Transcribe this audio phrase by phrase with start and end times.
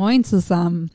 [0.00, 0.90] Moin zusammen.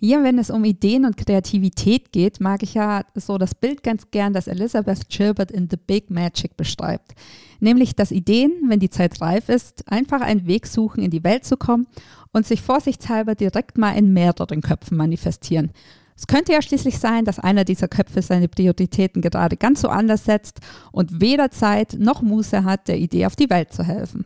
[0.00, 4.10] Hier, wenn es um Ideen und Kreativität geht, mag ich ja so das Bild ganz
[4.10, 7.12] gern, das Elizabeth Gilbert in The Big Magic beschreibt.
[7.60, 11.44] Nämlich, dass Ideen, wenn die Zeit reif ist, einfach einen Weg suchen, in die Welt
[11.44, 11.88] zu kommen
[12.32, 15.70] und sich vorsichtshalber direkt mal in mehreren Köpfen manifestieren.
[16.16, 20.24] Es könnte ja schließlich sein, dass einer dieser Köpfe seine Prioritäten gerade ganz so anders
[20.24, 20.60] setzt
[20.90, 24.24] und weder Zeit noch Muße hat, der Idee auf die Welt zu helfen.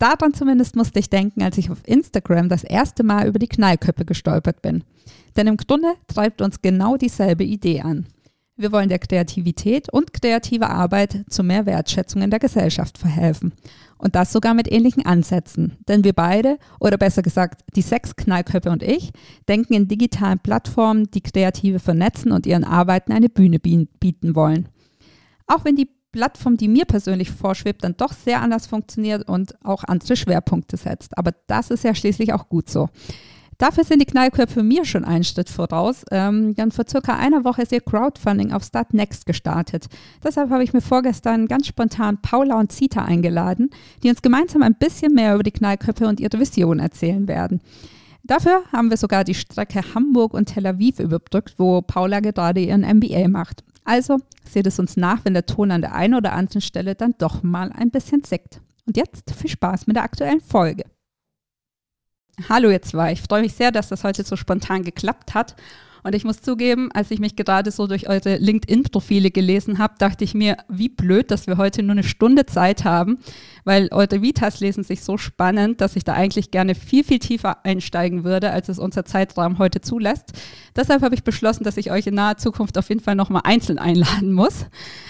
[0.00, 4.06] Daran zumindest musste ich denken, als ich auf Instagram das erste Mal über die Knallköppe
[4.06, 4.82] gestolpert bin.
[5.36, 8.06] Denn im Grunde treibt uns genau dieselbe Idee an.
[8.56, 13.52] Wir wollen der Kreativität und kreative Arbeit zu mehr Wertschätzung in der Gesellschaft verhelfen.
[13.98, 15.76] Und das sogar mit ähnlichen Ansätzen.
[15.86, 19.12] Denn wir beide, oder besser gesagt die sechs Knallköpfe und ich,
[19.48, 24.70] denken in digitalen Plattformen, die Kreative vernetzen und ihren Arbeiten eine Bühne bieten wollen.
[25.46, 29.84] Auch wenn die Plattform, die mir persönlich vorschwebt, dann doch sehr anders funktioniert und auch
[29.84, 31.16] andere Schwerpunkte setzt.
[31.16, 32.88] Aber das ist ja schließlich auch gut so.
[33.60, 36.02] Dafür sind die Knallköpfe mir schon einen Schritt voraus.
[36.10, 39.84] Ähm, dann vor circa einer Woche ist ihr Crowdfunding auf Start Next gestartet.
[40.24, 43.68] Deshalb habe ich mir vorgestern ganz spontan Paula und Zita eingeladen,
[44.02, 47.60] die uns gemeinsam ein bisschen mehr über die Knallköpfe und ihre Vision erzählen werden.
[48.24, 52.80] Dafür haben wir sogar die Strecke Hamburg und Tel Aviv überbrückt, wo Paula gerade ihren
[52.80, 53.62] MBA macht.
[53.84, 57.14] Also seht es uns nach, wenn der Ton an der einen oder anderen Stelle dann
[57.18, 58.60] doch mal ein bisschen sickt.
[58.86, 60.84] Und jetzt viel Spaß mit der aktuellen Folge.
[62.48, 65.56] Hallo ihr zwei, ich freue mich sehr, dass das heute so spontan geklappt hat
[66.02, 70.24] und ich muss zugeben, als ich mich gerade so durch eure LinkedIn-Profile gelesen habe, dachte
[70.24, 73.18] ich mir, wie blöd, dass wir heute nur eine Stunde Zeit haben,
[73.64, 77.64] weil eure Vitas lesen sich so spannend, dass ich da eigentlich gerne viel, viel tiefer
[77.64, 80.32] einsteigen würde, als es unser Zeitrahmen heute zulässt.
[80.74, 83.78] Deshalb habe ich beschlossen, dass ich euch in naher Zukunft auf jeden Fall nochmal einzeln
[83.78, 84.66] einladen muss.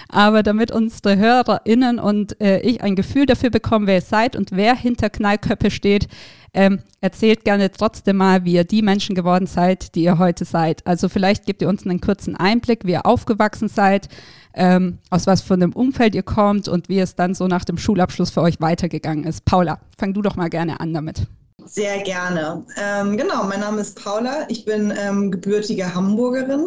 [0.08, 4.52] Aber damit unsere HörerInnen und äh, ich ein Gefühl dafür bekommen, wer ihr seid und
[4.52, 6.08] wer hinter Knallköppe steht,
[6.52, 10.86] ähm, erzählt gerne trotzdem mal, wie ihr die Menschen geworden seid, die ihr heute seid.
[10.86, 14.08] Also vielleicht gebt ihr uns einen kurzen Einblick, wie ihr aufgewachsen seid,
[14.54, 17.78] ähm, aus was für einem Umfeld ihr kommt und wie es dann so nach dem
[17.78, 19.44] Schulabschluss für euch weitergegangen ist.
[19.44, 21.26] Paula, fang du doch mal gerne an damit.
[21.66, 22.64] Sehr gerne.
[22.76, 24.46] Ähm, genau, mein Name ist Paula.
[24.48, 26.66] Ich bin ähm, gebürtige Hamburgerin.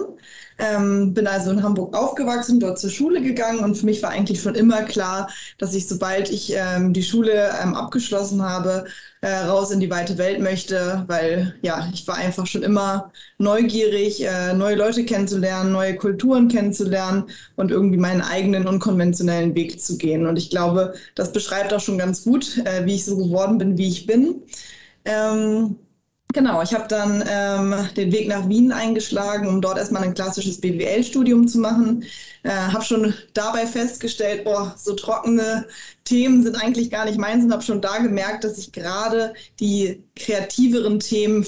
[0.59, 4.41] Ähm, bin also in Hamburg aufgewachsen, dort zur Schule gegangen und für mich war eigentlich
[4.41, 8.85] schon immer klar, dass ich, sobald ich ähm, die Schule ähm, abgeschlossen habe,
[9.21, 14.25] äh, raus in die weite Welt möchte, weil ja, ich war einfach schon immer neugierig,
[14.25, 20.27] äh, neue Leute kennenzulernen, neue Kulturen kennenzulernen und irgendwie meinen eigenen unkonventionellen Weg zu gehen.
[20.27, 23.77] Und ich glaube, das beschreibt auch schon ganz gut, äh, wie ich so geworden bin,
[23.77, 24.41] wie ich bin.
[25.05, 25.77] Ähm,
[26.33, 30.59] Genau, ich habe dann ähm, den Weg nach Wien eingeschlagen, um dort erstmal ein klassisches
[30.59, 32.03] BWL-Studium zu machen.
[32.41, 35.67] Äh, habe schon dabei festgestellt, boah, so trockene
[36.05, 40.03] Themen sind eigentlich gar nicht meins und habe schon da gemerkt, dass ich gerade die
[40.15, 41.45] kreativeren Themen,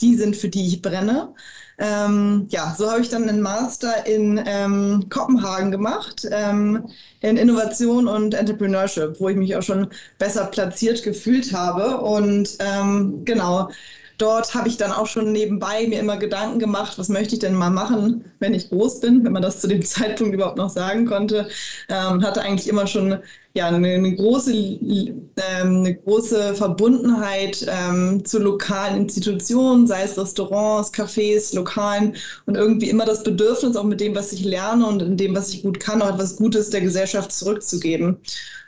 [0.00, 1.34] die sind, für die ich brenne.
[1.80, 6.88] Ähm, ja, so habe ich dann einen Master in ähm, Kopenhagen gemacht, ähm,
[7.20, 9.88] in Innovation und Entrepreneurship, wo ich mich auch schon
[10.18, 11.98] besser platziert gefühlt habe.
[12.00, 13.70] Und ähm, genau,
[14.18, 17.54] dort habe ich dann auch schon nebenbei mir immer Gedanken gemacht, was möchte ich denn
[17.54, 21.06] mal machen, wenn ich groß bin, wenn man das zu dem Zeitpunkt überhaupt noch sagen
[21.06, 21.48] konnte.
[21.88, 23.20] Ähm, hatte eigentlich immer schon
[23.58, 31.56] ja, eine, große, ähm, eine große Verbundenheit ähm, zu lokalen Institutionen, sei es Restaurants, Cafés,
[31.56, 32.14] Lokalen
[32.46, 35.52] und irgendwie immer das Bedürfnis, auch mit dem, was ich lerne und in dem, was
[35.52, 38.18] ich gut kann, auch etwas Gutes der Gesellschaft zurückzugeben.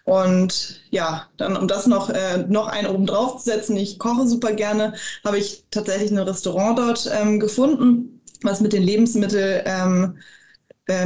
[0.06, 4.26] Und ja, dann um das noch, äh, noch einen oben drauf zu setzen, ich koche
[4.26, 4.94] super gerne,
[5.24, 10.39] habe ich tatsächlich ein Restaurant dort ähm, gefunden, was mit den Lebensmitteln ähm, äh,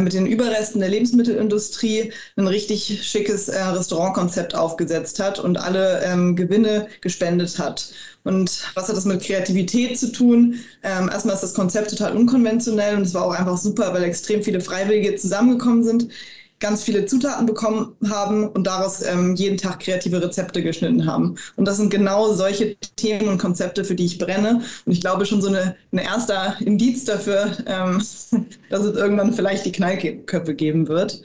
[0.00, 6.36] mit den Überresten der Lebensmittelindustrie ein richtig schickes äh, Restaurantkonzept aufgesetzt hat und alle ähm,
[6.36, 7.92] Gewinne gespendet hat.
[8.22, 10.58] Und was hat das mit Kreativität zu tun?
[10.82, 14.42] Ähm, erstmal ist das Konzept total unkonventionell und es war auch einfach super, weil extrem
[14.42, 16.08] viele Freiwillige zusammengekommen sind
[16.60, 21.36] ganz viele Zutaten bekommen haben und daraus ähm, jeden Tag kreative Rezepte geschnitten haben.
[21.56, 24.62] Und das sind genau solche Themen und Konzepte, für die ich brenne.
[24.86, 27.98] Und ich glaube schon so eine, ein erster Indiz dafür, ähm,
[28.70, 31.22] dass es irgendwann vielleicht die Knallköpfe geben wird.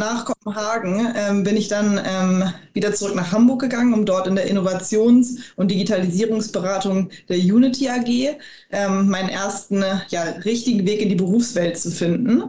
[0.00, 4.34] Nach Kopenhagen ähm, bin ich dann ähm, wieder zurück nach Hamburg gegangen, um dort in
[4.34, 8.38] der Innovations- und Digitalisierungsberatung der Unity AG
[8.72, 12.42] ähm, meinen ersten ja, richtigen Weg in die Berufswelt zu finden.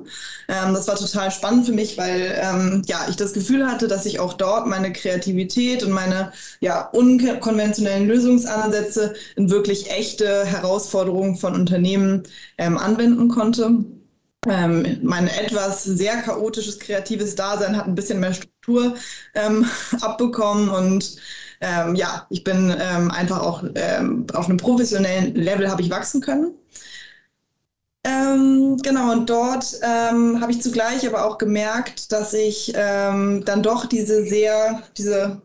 [0.48, 4.06] Ähm, das war total spannend für mich, weil ähm, ja, ich das Gefühl hatte, dass
[4.06, 6.32] ich auch dort meine Kreativität und meine
[6.62, 12.24] ja, unkonventionellen Lösungsansätze in wirklich echte Herausforderungen von Unternehmen
[12.58, 13.84] ähm, anwenden konnte
[14.48, 18.96] ähm, mein etwas sehr chaotisches kreatives Dasein hat ein bisschen mehr Struktur
[19.36, 19.66] ähm,
[20.02, 21.18] abbekommen und
[21.62, 26.22] ähm, ja, ich bin ähm, einfach auch ähm, auf einem professionellen Level habe ich wachsen
[26.22, 26.56] können.
[28.04, 34.26] Ähm, genau, und dort habe ich zugleich aber auch gemerkt, dass ich dann doch diese
[34.26, 35.44] sehr, diese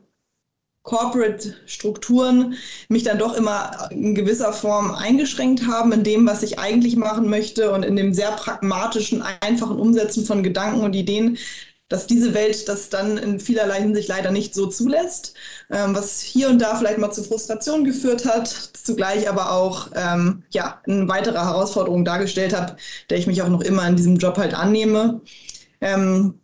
[0.86, 2.54] Corporate-Strukturen
[2.88, 7.28] mich dann doch immer in gewisser Form eingeschränkt haben in dem, was ich eigentlich machen
[7.28, 11.38] möchte und in dem sehr pragmatischen, einfachen Umsetzen von Gedanken und Ideen,
[11.88, 15.34] dass diese Welt das dann in vielerlei Hinsicht leider nicht so zulässt,
[15.70, 20.44] ähm, was hier und da vielleicht mal zu Frustration geführt hat, zugleich aber auch ähm,
[20.50, 22.76] ja, eine weitere Herausforderung dargestellt hat,
[23.10, 25.20] der ich mich auch noch immer in diesem Job halt annehme.
[25.80, 26.40] Ähm,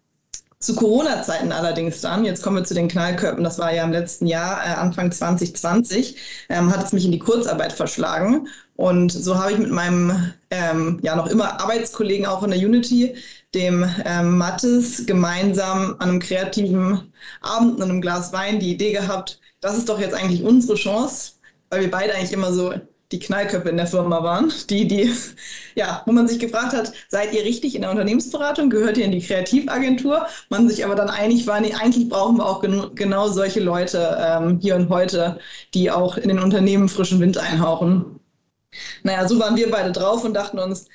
[0.63, 4.27] zu Corona-Zeiten allerdings dann, jetzt kommen wir zu den Knallkörpen, das war ja im letzten
[4.27, 6.17] Jahr, äh, Anfang 2020,
[6.49, 8.49] ähm, hat es mich in die Kurzarbeit verschlagen.
[8.77, 13.15] Und so habe ich mit meinem ähm, ja noch immer Arbeitskollegen auch in der Unity,
[13.55, 17.13] dem ähm, Mattes, gemeinsam an einem kreativen
[17.43, 21.33] Abend und einem Glas Wein die Idee gehabt, das ist doch jetzt eigentlich unsere Chance,
[21.71, 22.73] weil wir beide eigentlich immer so
[23.13, 25.13] die Knallköpfe in der Firma waren, die, die,
[25.75, 29.13] ja, wo man sich gefragt hat, seid ihr richtig in der Unternehmensberatung, gehört ihr in
[29.13, 30.27] die Kreativagentur?
[30.49, 34.17] Man sich aber dann einig war, nee, eigentlich brauchen wir auch gen genau solche Leute
[34.21, 35.39] ähm, hier und heute,
[35.75, 38.19] die auch in den Unternehmen frischen Wind einhauchen.
[39.03, 40.89] Naja, so waren wir beide drauf und dachten uns,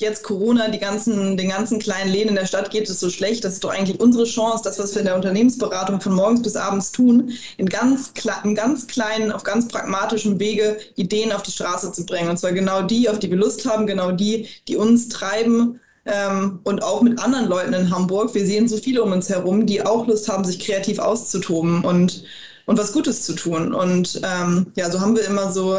[0.00, 3.44] jetzt Corona, die ganzen, den ganzen kleinen Läden in der Stadt geht es so schlecht.
[3.44, 6.56] Das ist doch eigentlich unsere Chance, das, was wir in der Unternehmensberatung von morgens bis
[6.56, 8.12] abends tun, in ganz,
[8.42, 12.28] in ganz kleinen, auf ganz pragmatischem Wege Ideen auf die Straße zu bringen.
[12.28, 15.80] Und zwar genau die, auf die wir Lust haben, genau die, die uns treiben.
[16.06, 18.34] Ähm, und auch mit anderen Leuten in Hamburg.
[18.34, 22.24] Wir sehen so viele um uns herum, die auch Lust haben, sich kreativ auszutoben und,
[22.66, 23.72] und was Gutes zu tun.
[23.72, 25.78] Und ähm, ja, so haben wir immer so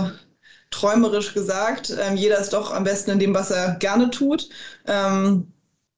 [0.72, 1.96] träumerisch gesagt.
[2.00, 4.50] Ähm, jeder ist doch am besten in dem, was er gerne tut
[4.88, 5.48] ähm,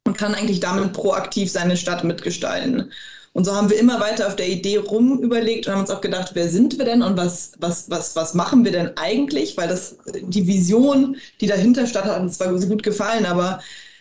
[0.05, 2.91] und kann eigentlich damit proaktiv seine Stadt mitgestalten.
[3.33, 6.31] Und so haben wir immer weiter auf der Idee rumüberlegt und haben uns auch gedacht,
[6.33, 9.55] wer sind wir denn und was, was, was, was machen wir denn eigentlich?
[9.57, 13.59] Weil das die Vision, die dahinter stand, hat uns zwar gut gefallen, aber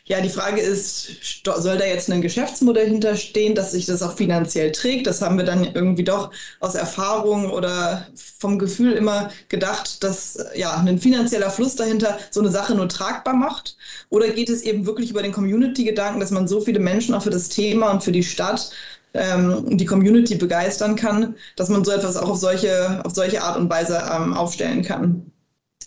[0.09, 4.71] ja, die Frage ist, soll da jetzt ein Geschäftsmodell hinterstehen, dass sich das auch finanziell
[4.71, 5.09] trägt?
[5.09, 6.31] Das haben wir dann irgendwie doch
[6.61, 8.07] aus Erfahrung oder
[8.39, 13.35] vom Gefühl immer gedacht, dass ja ein finanzieller Fluss dahinter so eine Sache nur tragbar
[13.35, 13.77] macht.
[14.09, 17.31] Oder geht es eben wirklich über den Community-Gedanken, dass man so viele Menschen auch für
[17.31, 18.71] das Thema und für die Stadt
[19.15, 23.57] ähm, die Community begeistern kann, dass man so etwas auch auf solche, auf solche Art
[23.57, 25.33] und Weise ähm, aufstellen kann,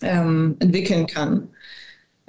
[0.02, 1.48] ähm, entwickeln kann.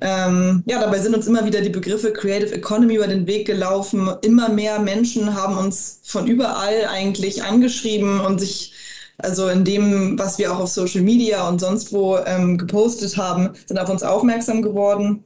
[0.01, 4.11] Ähm, ja, dabei sind uns immer wieder die Begriffe Creative Economy über den Weg gelaufen.
[4.23, 8.73] Immer mehr Menschen haben uns von überall eigentlich angeschrieben und sich,
[9.19, 13.51] also in dem, was wir auch auf Social Media und sonst wo ähm, gepostet haben,
[13.67, 15.25] sind auf uns aufmerksam geworden.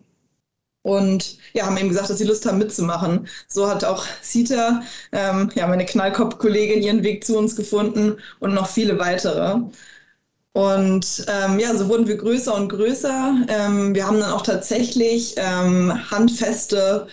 [0.82, 3.26] Und ja, haben eben gesagt, dass sie Lust haben mitzumachen.
[3.48, 4.82] So hat auch Sita,
[5.12, 9.60] ähm, ja, meine Knallkopf-Kollegin, ihren Weg zu uns gefunden und noch viele weitere.
[10.54, 13.38] Und ähm, ja, so wurden wir größer und größer.
[13.48, 17.08] Ähm, wir haben dann auch tatsächlich ähm, handfeste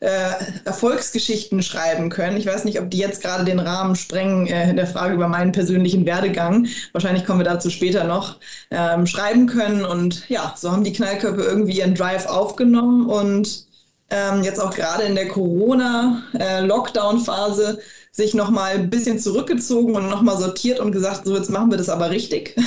[0.00, 0.30] äh,
[0.64, 2.38] Erfolgsgeschichten schreiben können.
[2.38, 5.28] Ich weiß nicht, ob die jetzt gerade den Rahmen sprengen äh, in der Frage über
[5.28, 6.68] meinen persönlichen Werdegang.
[6.92, 8.38] Wahrscheinlich kommen wir dazu später noch
[8.70, 9.84] ähm, schreiben können.
[9.84, 13.66] Und ja, so haben die Knallköpfe irgendwie ihren Drive aufgenommen und
[14.08, 17.82] ähm, jetzt auch gerade in der Corona-Lockdown-Phase äh,
[18.16, 21.90] sich nochmal ein bisschen zurückgezogen und nochmal sortiert und gesagt, so jetzt machen wir das
[21.90, 22.56] aber richtig.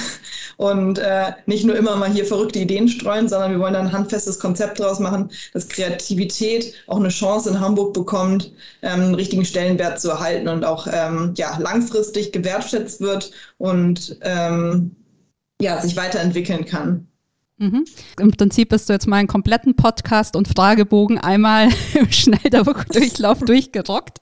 [0.57, 3.93] Und äh, nicht nur immer mal hier verrückte Ideen streuen, sondern wir wollen dann ein
[3.93, 8.51] handfestes Konzept draus machen, dass Kreativität auch eine Chance in Hamburg bekommt,
[8.81, 14.93] ähm, einen richtigen Stellenwert zu erhalten und auch ähm, ja, langfristig gewertschätzt wird und ähm,
[15.61, 17.08] ja, sich weiterentwickeln kann.
[17.59, 17.83] Mhm.
[18.19, 24.19] Im Prinzip bist du jetzt mal einen kompletten Podcast und Fragebogen einmal im Schnelldurchlauf durchgerockt.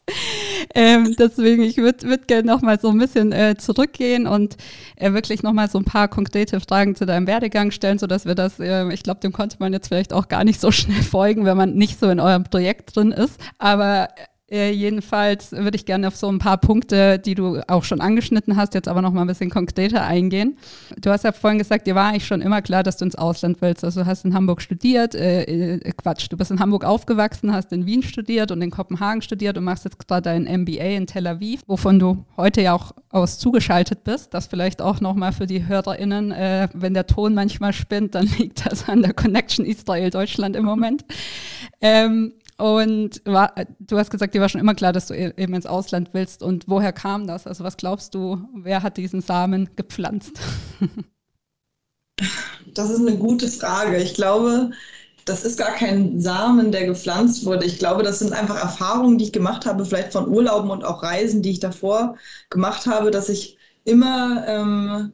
[0.73, 4.57] Ähm, deswegen, ich würde würd gerne nochmal so ein bisschen äh, zurückgehen und
[4.95, 8.59] äh, wirklich nochmal so ein paar konkrete Fragen zu deinem Werdegang stellen, sodass wir das,
[8.59, 11.57] äh, ich glaube, dem konnte man jetzt vielleicht auch gar nicht so schnell folgen, wenn
[11.57, 13.39] man nicht so in eurem Projekt drin ist.
[13.59, 14.09] Aber
[14.49, 18.55] Äh, jedenfalls würde ich gerne auf so ein paar Punkte, die du auch schon angeschnitten
[18.55, 20.57] hast, jetzt aber noch mal ein bisschen konkreter eingehen.
[21.01, 23.57] Du hast ja vorhin gesagt, dir war eigentlich schon immer klar, dass du ins Ausland
[23.59, 23.83] willst.
[23.83, 27.73] Also du hast in Hamburg studiert, äh, äh Quatsch, du bist in Hamburg aufgewachsen, hast
[27.73, 31.27] in Wien studiert und in Kopenhagen studiert und machst jetzt gerade dein MBA in Tel
[31.27, 34.33] Aviv, wovon du heute ja auch aus zugeschaltet bist.
[34.33, 38.27] Das vielleicht auch noch mal für die HörerInnen, äh, wenn der Ton manchmal spinnt, dann
[38.37, 41.03] liegt das an der Connection Israel-Deutschland im Moment.
[41.81, 45.53] Ähm, und war, du hast gesagt, dir war schon immer klar, dass du e-, eben
[45.53, 46.41] ins Ausland willst.
[46.41, 47.45] Und woher kam das?
[47.45, 50.39] Also was glaubst du, wer hat diesen Samen gepflanzt?
[52.73, 53.97] Das ist eine gute Frage.
[53.97, 54.71] Ich glaube,
[55.25, 57.65] das ist gar kein Samen, der gepflanzt wurde.
[57.65, 61.03] Ich glaube, das sind einfach Erfahrungen, die ich gemacht habe, vielleicht von Urlauben und auch
[61.03, 62.17] Reisen, die ich davor
[62.49, 65.11] gemacht habe, dass ich immer ähm,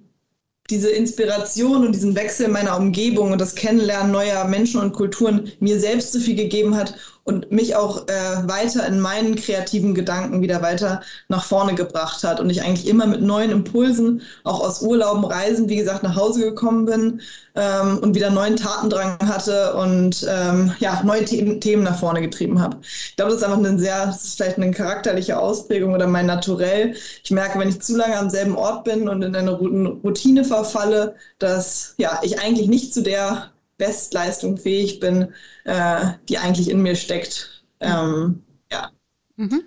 [0.69, 5.79] diese Inspiration und diesen Wechsel meiner Umgebung und das Kennenlernen neuer Menschen und Kulturen mir
[5.79, 10.61] selbst so viel gegeben hat und mich auch äh, weiter in meinen kreativen Gedanken wieder
[10.61, 15.23] weiter nach vorne gebracht hat und ich eigentlich immer mit neuen Impulsen auch aus Urlauben,
[15.23, 17.21] Reisen, wie gesagt, nach Hause gekommen bin
[17.55, 22.59] ähm, und wieder neuen Tatendrang hatte und ähm, ja, neue The Themen nach vorne getrieben
[22.59, 22.77] habe.
[22.81, 26.25] Ich glaube, das ist einfach eine sehr, das ist vielleicht eine charakterliche Ausprägung oder mein
[26.25, 26.93] Naturell.
[27.23, 31.15] Ich merke, wenn ich zu lange am selben Ort bin und in eine Routine verfalle,
[31.39, 33.52] dass ja, ich eigentlich nicht zu der
[33.85, 35.33] Bestleistung fähig bin,
[35.65, 37.63] äh, die eigentlich in mir steckt.
[37.81, 38.89] Ähm, ja.
[39.35, 39.63] Mhm.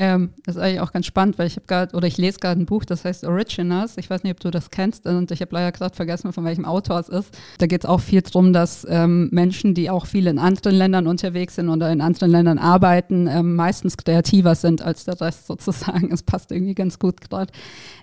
[0.00, 2.60] Ähm, das ist eigentlich auch ganz spannend, weil ich habe gerade, oder ich lese gerade
[2.60, 3.98] ein Buch, das heißt Originals.
[3.98, 6.64] Ich weiß nicht, ob du das kennst und ich habe leider gerade vergessen, von welchem
[6.64, 7.36] Autor es ist.
[7.58, 11.08] Da geht es auch viel darum, dass ähm, Menschen, die auch viel in anderen Ländern
[11.08, 16.12] unterwegs sind oder in anderen Ländern arbeiten, ähm, meistens kreativer sind als der Rest sozusagen.
[16.12, 17.52] Es passt irgendwie ganz gut gerade.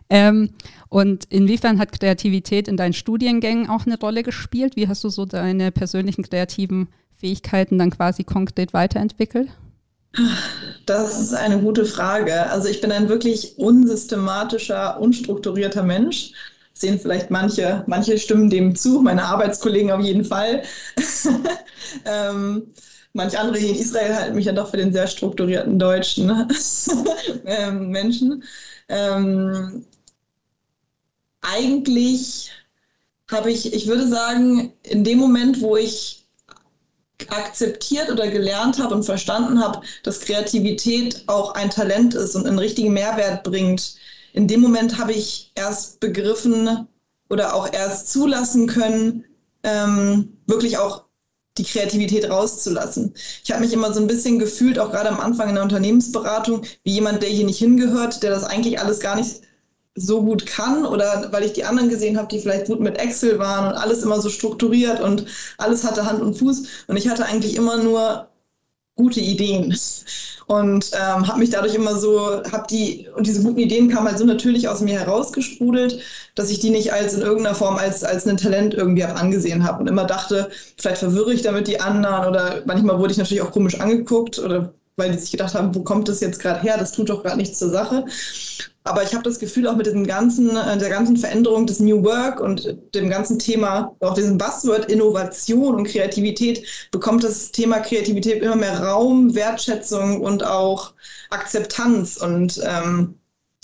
[0.09, 0.49] Ähm,
[0.89, 4.75] und inwiefern hat Kreativität in deinen Studiengängen auch eine Rolle gespielt?
[4.75, 9.49] Wie hast du so deine persönlichen kreativen Fähigkeiten dann quasi konkret weiterentwickelt?
[10.85, 12.49] Das ist eine gute Frage.
[12.49, 16.31] Also ich bin ein wirklich unsystematischer, unstrukturierter Mensch.
[16.73, 20.63] Sehen vielleicht manche, manche stimmen dem zu, meine Arbeitskollegen auf jeden Fall.
[22.05, 22.67] ähm,
[23.13, 26.29] manche andere hier in Israel halten mich ja doch für den sehr strukturierten deutschen
[27.45, 28.43] ähm, Menschen.
[28.89, 29.85] Ähm,
[31.41, 32.51] eigentlich
[33.31, 36.24] habe ich, ich würde sagen, in dem Moment, wo ich
[37.37, 42.59] akzeptiert oder gelernt habe und verstanden habe, dass Kreativität auch ein Talent ist und einen
[42.59, 43.95] richtigen Mehrwert bringt,
[44.33, 46.87] in dem Moment habe ich erst begriffen
[47.29, 49.23] oder auch erst zulassen können,
[49.63, 51.05] ähm, wirklich auch
[51.57, 53.13] die Kreativität rauszulassen.
[53.43, 56.63] Ich habe mich immer so ein bisschen gefühlt, auch gerade am Anfang in der Unternehmensberatung,
[56.83, 59.41] wie jemand, der hier nicht hingehört, der das eigentlich alles gar nicht
[59.95, 63.39] so gut kann oder weil ich die anderen gesehen habe, die vielleicht gut mit Excel
[63.39, 65.25] waren und alles immer so strukturiert und
[65.57, 66.63] alles hatte Hand und Fuß.
[66.87, 68.27] Und ich hatte eigentlich immer nur
[68.95, 69.75] gute Ideen.
[70.47, 74.19] Und ähm, habe mich dadurch immer so, habe die und diese guten Ideen kamen halt
[74.19, 75.99] so natürlich aus mir herausgesprudelt,
[76.35, 79.63] dass ich die nicht als in irgendeiner Form als als ein Talent irgendwie hab angesehen
[79.63, 83.41] habe und immer dachte, vielleicht verwirre ich damit die anderen oder manchmal wurde ich natürlich
[83.41, 86.77] auch komisch angeguckt oder weil die sich gedacht haben, wo kommt das jetzt gerade her?
[86.77, 88.05] Das tut doch gerade nichts zur Sache.
[88.83, 92.03] Aber ich habe das Gefühl, auch mit diesem ganzen, äh, der ganzen Veränderung des New
[92.03, 98.43] Work und dem ganzen Thema, auch diesem Buzzword Innovation und Kreativität, bekommt das Thema Kreativität
[98.43, 100.93] immer mehr Raum, Wertschätzung und auch
[101.31, 103.15] Akzeptanz und ähm,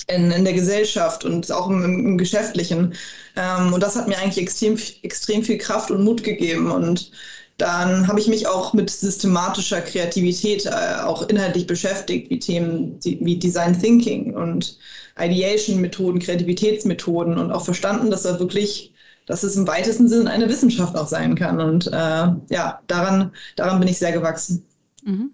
[0.07, 2.95] in, in der Gesellschaft und auch im, im Geschäftlichen.
[3.35, 6.71] Ähm, und das hat mir eigentlich extrem, extrem viel Kraft und Mut gegeben.
[6.71, 7.11] Und
[7.61, 13.37] dann habe ich mich auch mit systematischer Kreativität äh, auch inhaltlich beschäftigt, wie Themen wie
[13.37, 14.79] Design Thinking und
[15.19, 18.93] Ideation-Methoden, Kreativitätsmethoden und auch verstanden, dass da wirklich,
[19.27, 21.61] dass es im weitesten Sinne eine Wissenschaft auch sein kann.
[21.61, 21.91] Und äh,
[22.49, 24.65] ja, daran, daran bin ich sehr gewachsen.
[25.03, 25.29] Mhm.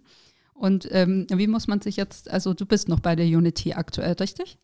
[0.53, 4.13] Und ähm, wie muss man sich jetzt, also du bist noch bei der Unity aktuell,
[4.13, 4.57] richtig?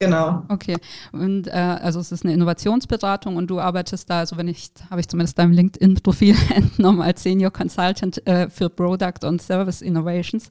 [0.00, 0.44] Genau.
[0.48, 0.76] Okay.
[1.12, 5.00] Und äh, also es ist eine Innovationsberatung und du arbeitest da, also wenn ich, habe
[5.00, 10.50] ich zumindest deinem LinkedIn-Profil entnommen als Senior Consultant äh, für Product und Service Innovations.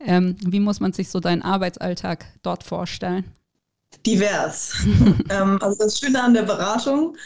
[0.00, 3.24] Ähm, wie muss man sich so deinen Arbeitsalltag dort vorstellen?
[4.04, 4.74] Divers.
[5.30, 7.16] ähm, also das Schöne an der Beratung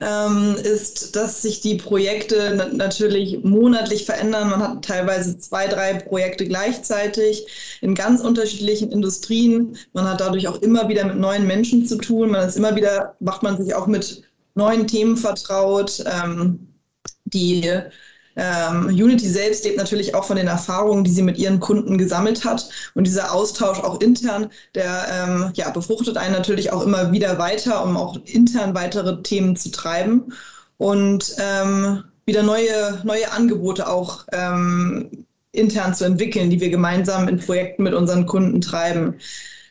[0.00, 4.50] ähm, ist, dass sich die Projekte na natürlich monatlich verändern.
[4.50, 7.46] Man hat teilweise zwei, drei Projekte gleichzeitig
[7.80, 9.76] in ganz unterschiedlichen Industrien.
[9.92, 12.30] Man hat dadurch auch immer wieder mit neuen Menschen zu tun.
[12.30, 14.22] Man ist immer wieder, macht man sich auch mit
[14.54, 16.04] neuen Themen vertraut.
[16.06, 16.68] Ähm,
[17.24, 17.68] die
[18.38, 22.44] ähm, Unity selbst lebt natürlich auch von den Erfahrungen, die sie mit ihren Kunden gesammelt
[22.44, 22.70] hat.
[22.94, 27.84] Und dieser Austausch auch intern, der ähm, ja, befruchtet einen natürlich auch immer wieder weiter,
[27.84, 30.32] um auch intern weitere Themen zu treiben
[30.76, 37.40] und ähm, wieder neue, neue Angebote auch ähm, intern zu entwickeln, die wir gemeinsam in
[37.40, 39.14] Projekten mit unseren Kunden treiben.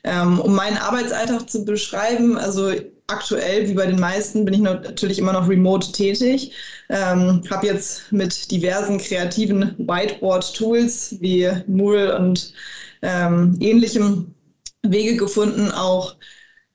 [0.04, 2.72] Ähm, um meinen Arbeitsalltag zu beschreiben, also
[3.08, 6.52] aktuell, wie bei den meisten, bin ich natürlich immer noch remote tätig.
[6.90, 12.54] Ähm, habe jetzt mit diversen kreativen Whiteboard-Tools wie Moodle und
[13.02, 14.34] ähm, ähnlichem
[14.84, 16.16] Wege gefunden, auch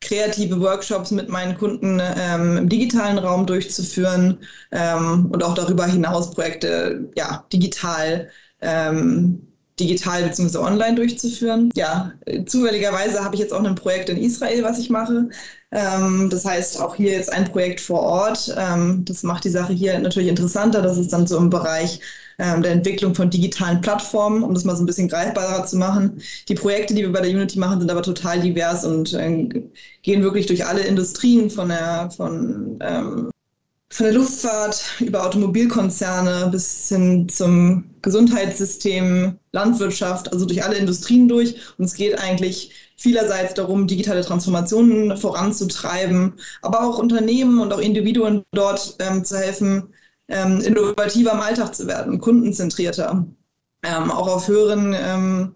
[0.01, 4.39] kreative Workshops mit meinen Kunden ähm, im digitalen Raum durchzuführen
[4.73, 9.52] ähm, und auch darüber hinaus Projekte ja, digital ähm,
[9.83, 10.59] digital bzw.
[10.59, 11.71] online durchzuführen.
[11.75, 12.13] Ja,
[12.47, 15.29] zufälligerweise habe ich jetzt auch ein Projekt in Israel, was ich mache.
[15.73, 18.55] Ähm, das heißt, auch hier jetzt ein Projekt vor Ort.
[18.59, 20.83] Ähm, das macht die Sache hier natürlich interessanter.
[20.83, 22.01] Das ist dann so im Bereich
[22.39, 26.21] ähm, der Entwicklung von digitalen Plattformen, um das mal so ein bisschen greifbarer zu machen.
[26.49, 29.49] Die Projekte, die wir bei der Unity machen, sind aber total divers und äh,
[30.03, 33.32] gehen wirklich durch alle Industrien von der, von, ähm,
[33.93, 41.57] von der Luftfahrt über Automobilkonzerne bis hin zum Gesundheitssystem, Landwirtschaft, also durch alle Industrien durch.
[41.77, 46.33] Und es geht eigentlich vielerseits darum, digitale Transformationen voranzutreiben,
[46.63, 49.93] aber auch Unternehmen und auch Individuen dort ähm, zu helfen,
[50.29, 53.27] ähm, innovativer im Alltag zu werden, kundenzentrierter,
[53.83, 55.55] ähm, auch auf höheren, ähm,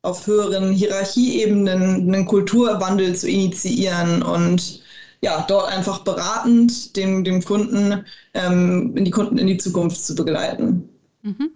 [0.00, 4.80] auf höheren Hierarchieebenen einen Kulturwandel zu initiieren und
[5.22, 8.04] ja, dort einfach beratend den, den Kunden,
[8.34, 10.88] ähm, in die Kunden in die Zukunft zu begleiten.
[11.22, 11.50] Mhm.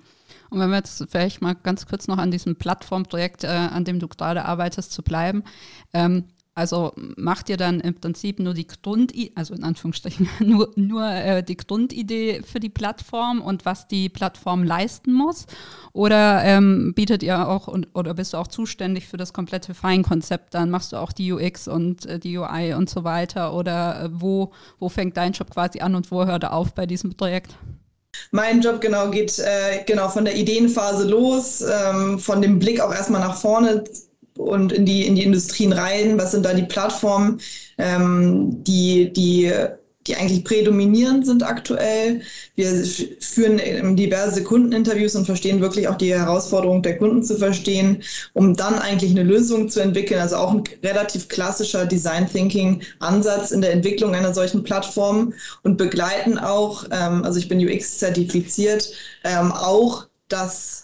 [0.51, 4.01] Und wenn wir jetzt vielleicht mal ganz kurz noch an diesem Plattformprojekt, äh, an dem
[4.01, 5.45] du gerade arbeitest, zu bleiben.
[5.93, 6.25] Ähm,
[6.61, 11.43] also macht ihr dann im Prinzip nur die Grundidee, also in Anführungsstrichen nur, nur äh,
[11.43, 15.47] die Grundidee für die Plattform und was die Plattform leisten muss?
[15.95, 20.53] Oder ähm, bietet ihr auch und, oder bist du auch zuständig für das komplette Feinkonzept?
[20.53, 23.55] Dann machst du auch die UX und äh, die UI und so weiter?
[23.55, 26.85] Oder äh, wo, wo fängt dein Job quasi an und wo hört er auf bei
[26.85, 27.57] diesem Projekt?
[28.33, 32.93] Mein Job genau geht äh, genau von der Ideenphase los, ähm, von dem Blick auch
[32.93, 33.85] erstmal nach vorne
[34.37, 36.19] und in die, in die Industrien rein?
[36.19, 37.41] Was sind da die Plattformen,
[37.79, 39.53] ähm, die, die,
[40.07, 42.23] die eigentlich prädominierend sind aktuell?
[42.55, 42.85] Wir
[43.21, 48.79] führen diverse Kundeninterviews und verstehen wirklich auch die Herausforderung der Kunden zu verstehen, um dann
[48.79, 50.21] eigentlich eine Lösung zu entwickeln.
[50.21, 55.77] Also auch ein relativ klassischer Design Thinking Ansatz in der Entwicklung einer solchen Plattform und
[55.77, 58.93] begleiten auch, ähm, also ich bin UX zertifiziert,
[59.25, 60.80] ähm, auch das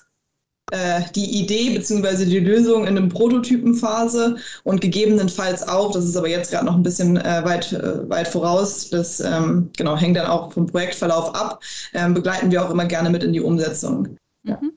[1.15, 2.25] die Idee bzw.
[2.25, 6.83] die Lösung in einem Prototypenphase und gegebenenfalls auch, das ist aber jetzt gerade noch ein
[6.83, 11.63] bisschen äh, weit, äh, weit voraus, das ähm, genau, hängt dann auch vom Projektverlauf ab,
[11.95, 14.17] ähm, begleiten wir auch immer gerne mit in die Umsetzung.
[14.43, 14.59] Ja.
[14.61, 14.73] Mhm.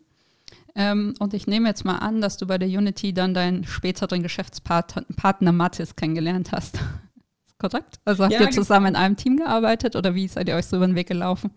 [0.75, 4.21] Ähm, und ich nehme jetzt mal an, dass du bei der Unity dann deinen späteren
[4.21, 6.80] Geschäftspartner Mathis kennengelernt hast.
[7.58, 7.99] Korrekt?
[8.06, 10.78] Also habt ja, ihr zusammen in einem Team gearbeitet oder wie seid ihr euch so
[10.78, 11.52] über den Weg gelaufen?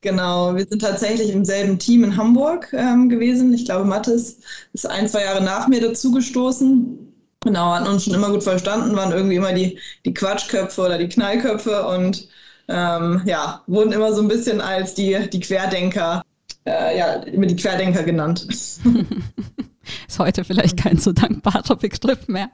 [0.00, 3.52] Genau, wir sind tatsächlich im selben Team in Hamburg ähm, gewesen.
[3.52, 4.38] Ich glaube, Mathis
[4.72, 6.98] ist ein, zwei Jahre nach mir dazugestoßen.
[7.44, 11.08] Genau, hatten uns schon immer gut verstanden, waren irgendwie immer die, die Quatschköpfe oder die
[11.08, 12.28] Knallköpfe und
[12.68, 16.22] ähm, ja, wurden immer so ein bisschen als die, die Querdenker,
[16.66, 18.46] äh, ja, immer die Querdenker genannt.
[20.06, 22.50] Ist heute vielleicht kein so dankbarer Begriff mehr.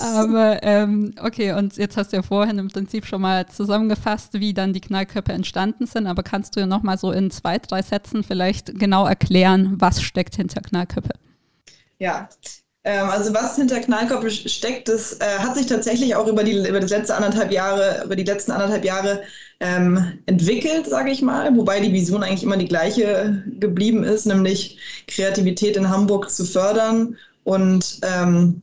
[0.00, 4.54] Aber ähm, okay, und jetzt hast du ja vorhin im Prinzip schon mal zusammengefasst, wie
[4.54, 6.06] dann die Knallköpfe entstanden sind.
[6.06, 10.02] Aber kannst du ja noch mal so in zwei, drei Sätzen vielleicht genau erklären, was
[10.02, 11.14] steckt hinter Knallköpfe?
[11.98, 12.28] Ja,
[12.90, 16.90] also was hinter Knallköpfe steckt, das äh, hat sich tatsächlich auch über die über das
[16.90, 19.22] letzte anderthalb Jahre, über die letzten anderthalb Jahre
[19.60, 24.78] ähm, entwickelt, sage ich mal, wobei die Vision eigentlich immer die gleiche geblieben ist, nämlich
[25.06, 28.62] Kreativität in Hamburg zu fördern und ähm,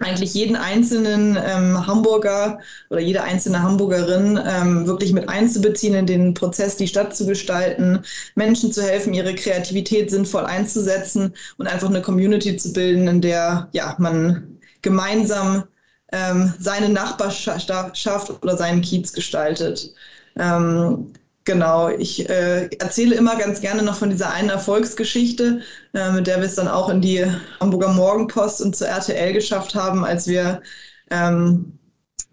[0.00, 2.58] eigentlich jeden einzelnen ähm, Hamburger
[2.88, 8.02] oder jede einzelne Hamburgerin ähm, wirklich mit einzubeziehen in den Prozess, die Stadt zu gestalten,
[8.34, 13.68] Menschen zu helfen, ihre Kreativität sinnvoll einzusetzen und einfach eine Community zu bilden, in der
[13.72, 15.64] ja man gemeinsam
[16.12, 19.94] ähm, seine Nachbarschaft oder seinen Kiez gestaltet.
[20.38, 21.12] Ähm,
[21.50, 25.62] Genau, ich äh, erzähle immer ganz gerne noch von dieser einen Erfolgsgeschichte,
[25.94, 27.26] äh, mit der wir es dann auch in die
[27.58, 30.62] Hamburger Morgenpost und zur RTL geschafft haben, als wir
[31.10, 31.76] ähm,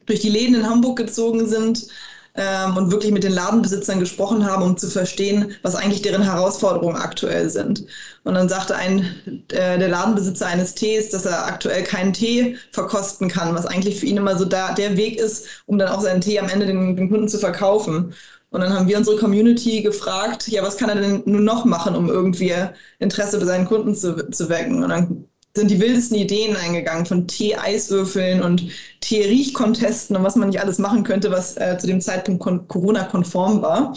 [0.05, 1.87] durch die Läden in Hamburg gezogen sind
[2.35, 6.97] ähm, und wirklich mit den Ladenbesitzern gesprochen haben, um zu verstehen, was eigentlich deren Herausforderungen
[6.97, 7.87] aktuell sind.
[8.23, 9.01] Und dann sagte ein
[9.49, 14.05] äh, der Ladenbesitzer eines Tees, dass er aktuell keinen Tee verkosten kann, was eigentlich für
[14.05, 16.95] ihn immer so da, der Weg ist, um dann auch seinen Tee am Ende den,
[16.95, 18.13] den Kunden zu verkaufen.
[18.49, 21.95] Und dann haben wir unsere Community gefragt, ja, was kann er denn nun noch machen,
[21.95, 22.53] um irgendwie
[22.99, 24.83] Interesse bei seinen Kunden zu, zu wecken?
[24.83, 25.25] Und dann
[25.57, 28.63] sind die wildesten Ideen eingegangen von Tee-Eiswürfeln und
[29.01, 33.93] Tee-Riechkontesten und was man nicht alles machen könnte, was äh, zu dem Zeitpunkt Corona-konform war.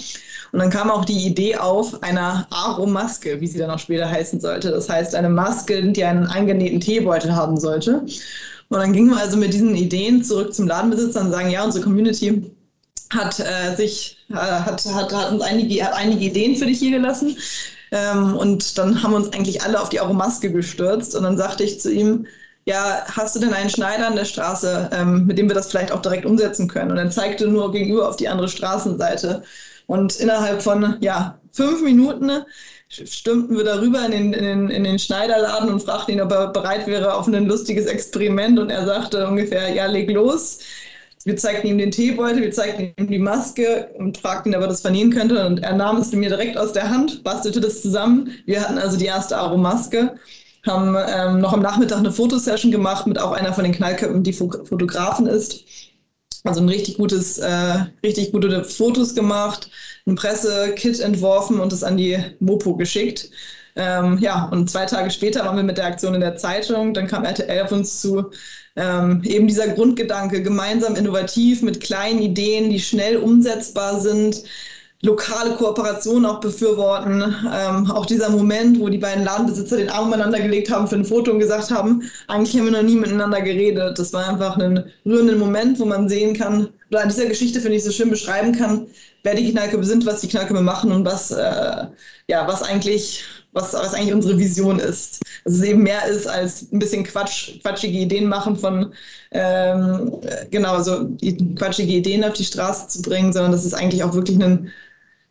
[0.52, 4.40] Und dann kam auch die Idee auf einer Aromaske, wie sie dann auch später heißen
[4.40, 4.70] sollte.
[4.70, 8.04] Das heißt, eine Maske, die einen eingenähten Teebeutel haben sollte.
[8.68, 11.84] Und dann gingen wir also mit diesen Ideen zurück zum Ladenbesitzer und sagen, ja, unsere
[11.84, 12.50] Community
[13.10, 16.92] hat äh, sich äh, hat, hat, hat uns einige, hat einige Ideen für dich hier
[16.92, 17.36] gelassen.
[17.92, 21.14] Ähm, und dann haben uns eigentlich alle auf die Aromaske gestürzt.
[21.16, 22.26] Und dann sagte ich zu ihm,
[22.66, 25.92] ja, hast du denn einen Schneider an der Straße, ähm, mit dem wir das vielleicht
[25.92, 26.92] auch direkt umsetzen können?
[26.92, 29.42] Und er zeigte nur gegenüber auf die andere Straßenseite.
[29.86, 32.30] Und innerhalb von ja, fünf Minuten
[32.88, 36.48] stürmten wir darüber in den, in, den, in den Schneiderladen und fragten ihn, ob er
[36.48, 38.58] bereit wäre auf ein lustiges Experiment.
[38.58, 40.58] Und er sagte ungefähr, ja, leg los.
[41.24, 44.80] Wir zeigten ihm den Teebeutel, wir zeigten ihm die Maske und fragten ob er das
[44.80, 45.46] vernehmen könnte.
[45.46, 48.30] Und er nahm es mir direkt aus der Hand, bastelte das zusammen.
[48.46, 50.14] Wir hatten also die erste Aromaske,
[50.66, 54.32] haben ähm, noch am Nachmittag eine Fotosession gemacht mit auch einer von den Knallköpfen, die
[54.32, 55.64] Fotografen ist.
[56.44, 59.70] Also ein richtig gutes, äh, richtig gute Fotos gemacht,
[60.06, 63.30] ein Pressekit entworfen und es an die Mopo geschickt.
[63.76, 66.94] Ähm, ja, und zwei Tage später waren wir mit der Aktion in der Zeitung.
[66.94, 68.30] Dann kam RTL auf uns zu.
[68.76, 74.44] Ähm, eben dieser Grundgedanke, gemeinsam innovativ mit kleinen Ideen, die schnell umsetzbar sind,
[75.02, 77.22] lokale Kooperation auch befürworten.
[77.52, 81.04] Ähm, auch dieser Moment, wo die beiden Ladenbesitzer den Arm umeinander gelegt haben für ein
[81.04, 83.98] Foto und gesagt haben, eigentlich haben wir noch nie miteinander geredet.
[83.98, 87.76] Das war einfach ein rührender Moment, wo man sehen kann, oder an dieser Geschichte finde
[87.76, 88.86] ich so schön beschreiben kann,
[89.22, 91.86] wer die Knallköpfe sind, was die Knallköpfe machen und was, äh,
[92.28, 95.20] ja, was eigentlich was, was eigentlich unsere Vision ist.
[95.44, 98.92] Dass es eben mehr ist als ein bisschen Quatsch, quatschige Ideen machen von,
[99.32, 100.12] ähm,
[100.50, 101.08] genau, so
[101.56, 104.70] quatschige Ideen auf die Straße zu bringen, sondern dass es eigentlich auch wirklich ein,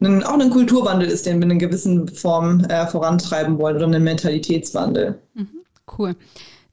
[0.02, 4.04] ein, auch ein Kulturwandel ist, den wir in gewissen Form äh, vorantreiben wollen oder einen
[4.04, 5.20] Mentalitätswandel.
[5.36, 5.48] Mhm,
[5.98, 6.16] cool.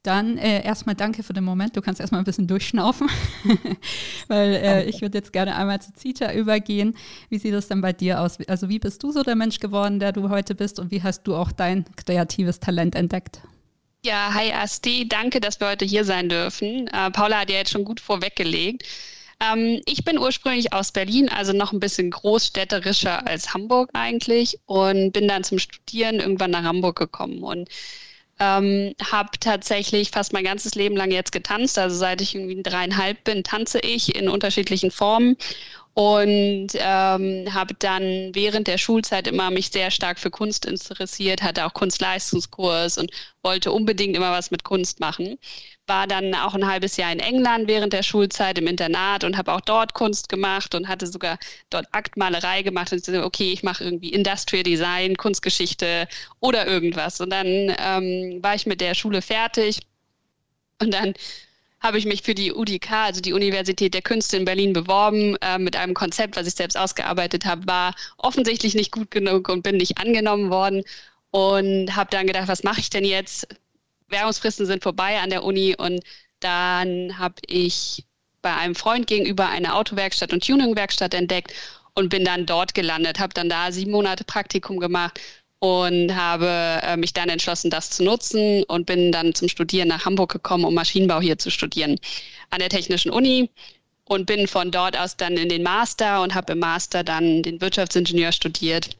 [0.07, 1.75] Dann äh, erstmal danke für den Moment.
[1.75, 3.09] Du kannst erstmal ein bisschen durchschnaufen,
[4.29, 6.95] weil äh, ich würde jetzt gerne einmal zu Zita übergehen.
[7.27, 8.37] Wie sieht es denn bei dir aus?
[8.47, 11.23] Also wie bist du so der Mensch geworden, der du heute bist und wie hast
[11.23, 13.41] du auch dein kreatives Talent entdeckt?
[14.05, 16.87] Ja, hi Asti, danke, dass wir heute hier sein dürfen.
[16.87, 18.85] Äh, Paula hat ja jetzt schon gut vorweggelegt.
[19.41, 25.11] Ähm, ich bin ursprünglich aus Berlin, also noch ein bisschen großstädterischer als Hamburg eigentlich und
[25.11, 27.67] bin dann zum Studieren irgendwann nach Hamburg gekommen und
[28.39, 31.77] ähm, habe tatsächlich fast mein ganzes Leben lang jetzt getanzt.
[31.79, 35.37] Also seit ich irgendwie dreieinhalb bin, tanze ich in unterschiedlichen Formen
[35.97, 41.65] und ähm, habe dann während der Schulzeit immer mich sehr stark für Kunst interessiert, hatte
[41.65, 43.09] auch Kunstleistungskurs und
[43.41, 45.39] wollte unbedingt immer was mit Kunst machen.
[45.87, 49.51] War dann auch ein halbes Jahr in England während der Schulzeit im Internat und habe
[49.51, 51.39] auch dort Kunst gemacht und hatte sogar
[51.71, 56.07] dort Aktmalerei gemacht und dachte, okay, ich mache irgendwie Industrial Design, Kunstgeschichte
[56.39, 57.21] oder irgendwas.
[57.21, 59.79] Und dann ähm, war ich mit der Schule fertig
[60.79, 61.15] und dann
[61.87, 65.57] habe ich mich für die UDK, also die Universität der Künste in Berlin, beworben äh,
[65.57, 69.77] mit einem Konzept, was ich selbst ausgearbeitet habe, war offensichtlich nicht gut genug und bin
[69.77, 70.83] nicht angenommen worden
[71.31, 73.47] und habe dann gedacht, was mache ich denn jetzt?
[74.09, 76.03] Währungsfristen sind vorbei an der Uni und
[76.41, 78.05] dann habe ich
[78.41, 81.53] bei einem Freund gegenüber eine Autowerkstatt und Tuningwerkstatt entdeckt
[81.95, 85.21] und bin dann dort gelandet, habe dann da sieben Monate Praktikum gemacht
[85.59, 86.47] und habe
[86.83, 90.65] äh, mich dann entschlossen, das zu nutzen und bin dann zum Studieren nach Hamburg gekommen,
[90.65, 91.99] um Maschinenbau hier zu studieren
[92.49, 93.49] an der Technischen Uni
[94.05, 97.59] und bin von dort aus dann in den Master und habe im Master dann den
[97.59, 98.97] Wirtschaftsingenieur studiert.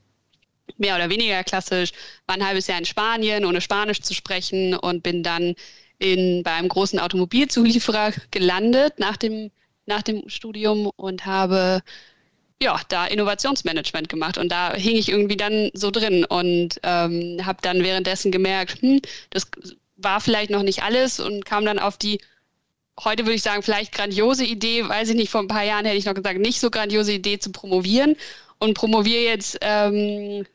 [0.78, 1.92] Mehr oder weniger klassisch,
[2.26, 5.56] war ein halbes Jahr in Spanien, ohne Spanisch zu sprechen und bin dann
[6.00, 9.52] in, bei einem großen Automobilzulieferer gelandet nach dem,
[9.86, 11.82] nach dem Studium und habe
[12.62, 17.60] ja, da Innovationsmanagement gemacht und da hing ich irgendwie dann so drin und ähm, habe
[17.62, 19.48] dann währenddessen gemerkt, hm, das
[19.96, 22.20] war vielleicht noch nicht alles und kam dann auf die,
[23.04, 25.98] heute würde ich sagen, vielleicht grandiose Idee, weiß ich nicht, vor ein paar Jahren hätte
[25.98, 28.16] ich noch gesagt, nicht so grandiose Idee zu promovieren
[28.60, 30.46] und promoviere jetzt, ähm,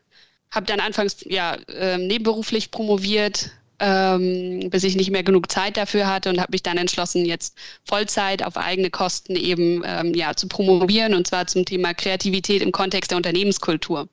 [0.50, 3.50] habe dann anfangs ja äh, nebenberuflich promoviert,
[3.82, 7.58] ähm, bis ich nicht mehr genug Zeit dafür hatte und habe mich dann entschlossen, jetzt
[7.84, 12.70] Vollzeit auf eigene Kosten eben ähm, ja, zu promovieren und zwar zum Thema Kreativität im
[12.70, 14.08] Kontext der Unternehmenskultur.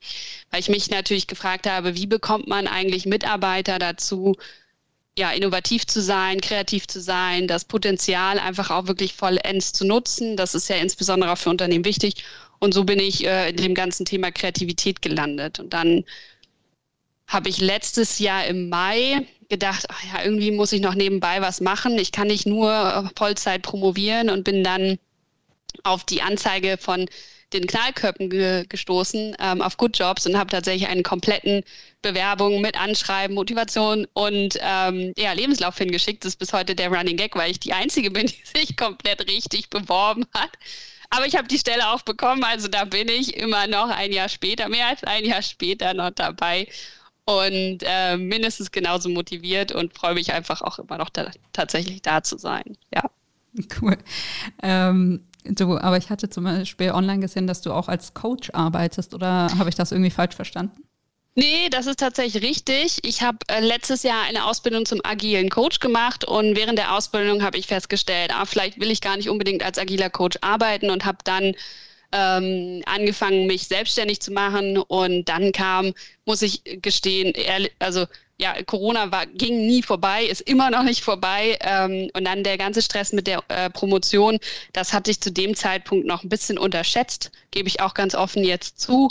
[0.50, 4.36] Weil ich mich natürlich gefragt habe, wie bekommt man eigentlich Mitarbeiter dazu,
[5.16, 10.36] ja, innovativ zu sein, kreativ zu sein, das Potenzial einfach auch wirklich vollends zu nutzen.
[10.36, 12.24] Das ist ja insbesondere auch für Unternehmen wichtig.
[12.58, 15.60] Und so bin ich äh, in dem ganzen Thema Kreativität gelandet.
[15.60, 16.06] Und dann
[17.28, 21.60] habe ich letztes Jahr im Mai gedacht, ach ja, irgendwie muss ich noch nebenbei was
[21.62, 21.98] machen.
[21.98, 24.98] Ich kann nicht nur Vollzeit promovieren und bin dann
[25.84, 27.08] auf die Anzeige von
[27.54, 31.64] den Knallköppen ge gestoßen ähm, auf Good Jobs und habe tatsächlich einen kompletten
[32.02, 36.24] Bewerbung mit Anschreiben, Motivation und ähm, ja, Lebenslauf hingeschickt.
[36.24, 39.28] Das ist bis heute der Running Gag, weil ich die Einzige bin, die sich komplett
[39.28, 40.52] richtig beworben hat.
[41.10, 44.30] Aber ich habe die Stelle auch bekommen, also da bin ich immer noch ein Jahr
[44.30, 46.68] später, mehr als ein Jahr später noch dabei
[47.30, 52.24] und äh, mindestens genauso motiviert und freue mich einfach auch immer noch da, tatsächlich da
[52.24, 52.78] zu sein.
[52.94, 53.04] Ja.
[53.82, 53.98] Cool.
[54.62, 59.14] Ähm, du, aber ich hatte zum Beispiel online gesehen, dass du auch als Coach arbeitest
[59.14, 60.84] oder habe ich das irgendwie falsch verstanden?
[61.36, 63.00] Nee, das ist tatsächlich richtig.
[63.04, 67.44] Ich habe äh, letztes Jahr eine Ausbildung zum agilen Coach gemacht und während der Ausbildung
[67.44, 71.06] habe ich festgestellt, ah, vielleicht will ich gar nicht unbedingt als agiler Coach arbeiten und
[71.06, 71.56] habe dann
[72.12, 75.94] ähm, angefangen, mich selbstständig zu machen und dann kam,
[76.26, 77.34] muss ich gestehen,
[77.80, 78.06] also
[78.40, 81.58] ja, Corona war, ging nie vorbei, ist immer noch nicht vorbei.
[81.60, 84.40] Ähm, und dann der ganze Stress mit der äh, Promotion,
[84.72, 88.46] das hatte ich zu dem Zeitpunkt noch ein bisschen unterschätzt, gebe ich auch ganz offen
[88.46, 89.10] jetzt zu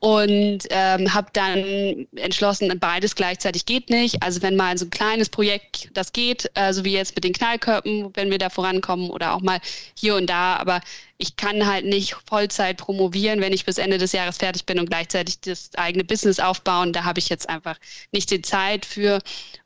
[0.00, 4.22] und ähm, habe dann entschlossen, beides gleichzeitig geht nicht.
[4.22, 7.32] Also wenn mal so ein kleines Projekt das geht, äh, so wie jetzt mit den
[7.32, 9.60] Knallkörpen, wenn wir da vorankommen oder auch mal
[9.94, 10.80] hier und da, aber
[11.16, 14.88] ich kann halt nicht Vollzeit promovieren, wenn ich bis Ende des Jahres fertig bin und
[14.88, 16.92] gleichzeitig das eigene Business aufbauen.
[16.92, 17.76] Da habe ich jetzt einfach
[18.12, 19.20] nicht die Zeit für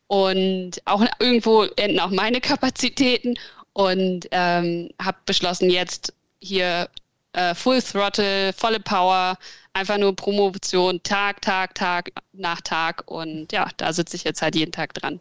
[0.07, 3.35] und auch irgendwo enden auch meine Kapazitäten
[3.75, 6.89] und ähm, habe beschlossen, jetzt hier
[7.33, 9.39] äh, Full Throttle, volle Power
[9.75, 13.05] einfach nur Promotion, Tag, Tag, Tag nach Tag.
[13.07, 15.21] Und ja, da sitze ich jetzt halt jeden Tag dran.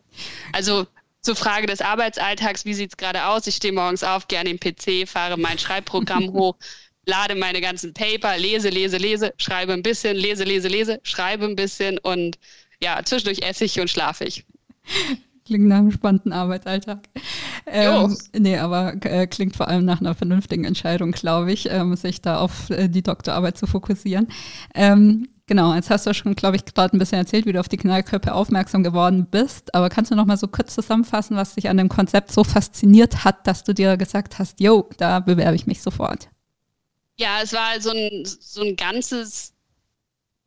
[0.51, 0.87] Also
[1.21, 3.47] zur Frage des Arbeitsalltags, wie sieht es gerade aus?
[3.47, 6.55] Ich stehe morgens auf, gerne den PC, fahre mein Schreibprogramm hoch,
[7.05, 11.55] lade meine ganzen Paper, lese, lese, lese, schreibe ein bisschen, lese, lese, lese, schreibe ein
[11.55, 12.37] bisschen und
[12.81, 14.43] ja, zwischendurch esse ich und schlafe ich.
[15.45, 16.99] Klingt nach einem spannenden Arbeitsalltag.
[17.65, 22.21] Ähm, nee, aber äh, klingt vor allem nach einer vernünftigen Entscheidung, glaube ich, ähm, sich
[22.21, 24.27] da auf äh, die Doktorarbeit zu fokussieren.
[24.75, 27.69] Ähm, genau, jetzt hast du schon, glaube ich, gerade ein bisschen erzählt, wie du auf
[27.69, 29.73] die Knallköpfe aufmerksam geworden bist.
[29.73, 33.23] Aber kannst du noch mal so kurz zusammenfassen, was dich an dem Konzept so fasziniert
[33.23, 36.29] hat, dass du dir gesagt hast, yo, da bewerbe ich mich sofort?
[37.17, 39.53] Ja, es war so ein, so ein ganzes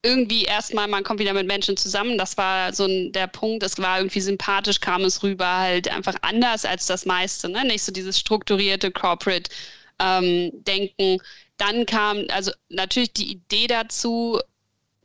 [0.05, 2.19] irgendwie erstmal, man kommt wieder mit Menschen zusammen.
[2.19, 3.63] Das war so ein, der Punkt.
[3.63, 7.49] Es war irgendwie sympathisch, kam es rüber, halt einfach anders als das meiste.
[7.49, 7.65] Ne?
[7.65, 9.51] Nicht so dieses strukturierte Corporate
[9.99, 11.21] ähm, Denken.
[11.57, 14.41] Dann kam also natürlich die Idee dazu,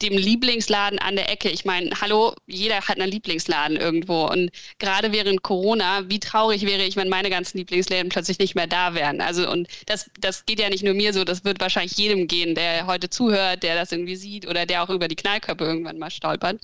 [0.02, 1.50] dem Lieblingsladen an der Ecke.
[1.50, 4.26] Ich meine, hallo, jeder hat einen Lieblingsladen irgendwo.
[4.26, 8.68] Und gerade während Corona, wie traurig wäre ich, wenn meine ganzen Lieblingsläden plötzlich nicht mehr
[8.68, 9.22] da wären.
[9.22, 12.56] Also, und das, das geht ja nicht nur mir so, das wird wahrscheinlich jedem gehen,
[12.56, 16.12] der heute zuhört, der das irgendwie sieht oder der auch über die Knallköpfe irgendwann mal
[16.12, 16.62] stolpert.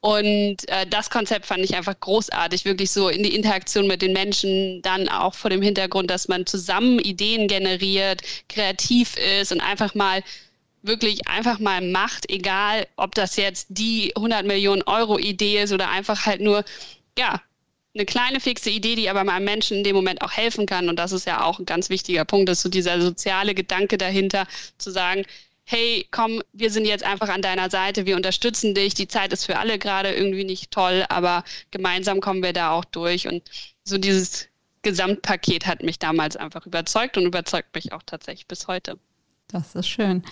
[0.00, 4.12] Und äh, das Konzept fand ich einfach großartig, wirklich so in die Interaktion mit den
[4.12, 9.94] Menschen, dann auch vor dem Hintergrund, dass man zusammen Ideen generiert, kreativ ist und einfach
[9.96, 10.22] mal
[10.82, 15.90] wirklich einfach mal macht, egal ob das jetzt die 100 Millionen Euro Idee ist oder
[15.90, 16.64] einfach halt nur,
[17.18, 17.40] ja,
[17.94, 20.88] eine kleine fixe Idee, die aber einem Menschen in dem Moment auch helfen kann.
[20.88, 24.46] Und das ist ja auch ein ganz wichtiger Punkt, ist so dieser soziale Gedanke dahinter,
[24.76, 25.24] zu sagen,
[25.64, 29.44] hey, komm, wir sind jetzt einfach an deiner Seite, wir unterstützen dich, die Zeit ist
[29.44, 33.26] für alle gerade irgendwie nicht toll, aber gemeinsam kommen wir da auch durch.
[33.26, 33.42] Und
[33.84, 34.48] so dieses
[34.82, 38.98] Gesamtpaket hat mich damals einfach überzeugt und überzeugt mich auch tatsächlich bis heute.
[39.48, 40.22] Das ist schön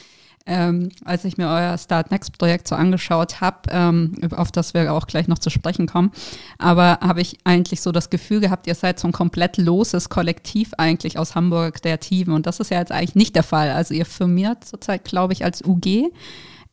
[0.47, 4.93] ähm, als ich mir euer Start Next Projekt so angeschaut habe, ähm, auf das wir
[4.93, 6.13] auch gleich noch zu sprechen kommen,
[6.59, 10.73] aber habe ich eigentlich so das Gefühl gehabt, ihr seid so ein komplett loses Kollektiv
[10.79, 13.71] eigentlich aus Hamburger Kreativen und das ist ja jetzt eigentlich nicht der Fall.
[13.71, 16.11] Also ihr firmiert zurzeit, glaube ich, als UG.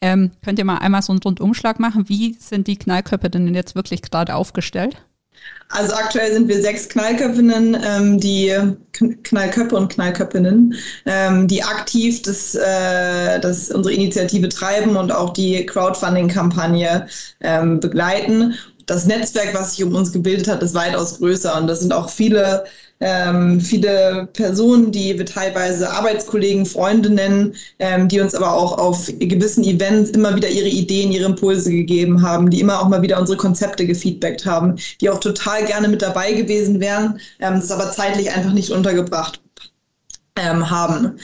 [0.01, 2.09] Ähm, könnt ihr mal einmal so einen Rundumschlag machen?
[2.09, 4.97] Wie sind die Knallköpfe denn jetzt wirklich gerade aufgestellt?
[5.69, 8.53] Also aktuell sind wir sechs Knallköpfinnen, ähm, die
[9.23, 15.65] Knallköpfe und Knallköpfinnen, ähm, die aktiv das, äh, das unsere Initiative treiben und auch die
[15.65, 17.07] Crowdfunding-Kampagne
[17.41, 18.53] ähm, begleiten.
[18.85, 22.09] Das Netzwerk, was sich um uns gebildet hat, ist weitaus größer und das sind auch
[22.09, 22.65] viele
[22.99, 29.07] ähm, viele Personen, die wir teilweise Arbeitskollegen, Freunde nennen, ähm, die uns aber auch auf
[29.19, 33.19] gewissen Events immer wieder ihre Ideen, ihre Impulse gegeben haben, die immer auch mal wieder
[33.19, 37.91] unsere Konzepte gefeedbackt haben, die auch total gerne mit dabei gewesen wären, ähm, das aber
[37.91, 39.41] zeitlich einfach nicht untergebracht
[40.37, 41.17] ähm, haben.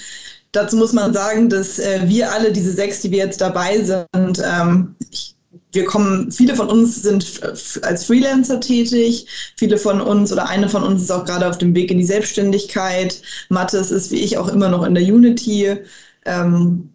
[0.51, 4.41] Dazu muss man sagen, dass äh, wir alle, diese sechs, die wir jetzt dabei sind,
[4.43, 5.35] ähm, ich
[5.71, 7.41] wir kommen, viele von uns sind
[7.83, 9.27] als Freelancer tätig,
[9.57, 12.05] viele von uns oder eine von uns ist auch gerade auf dem Weg in die
[12.05, 13.21] Selbstständigkeit.
[13.49, 15.77] Mathis ist wie ich auch immer noch in der Unity.
[16.25, 16.89] Ähm,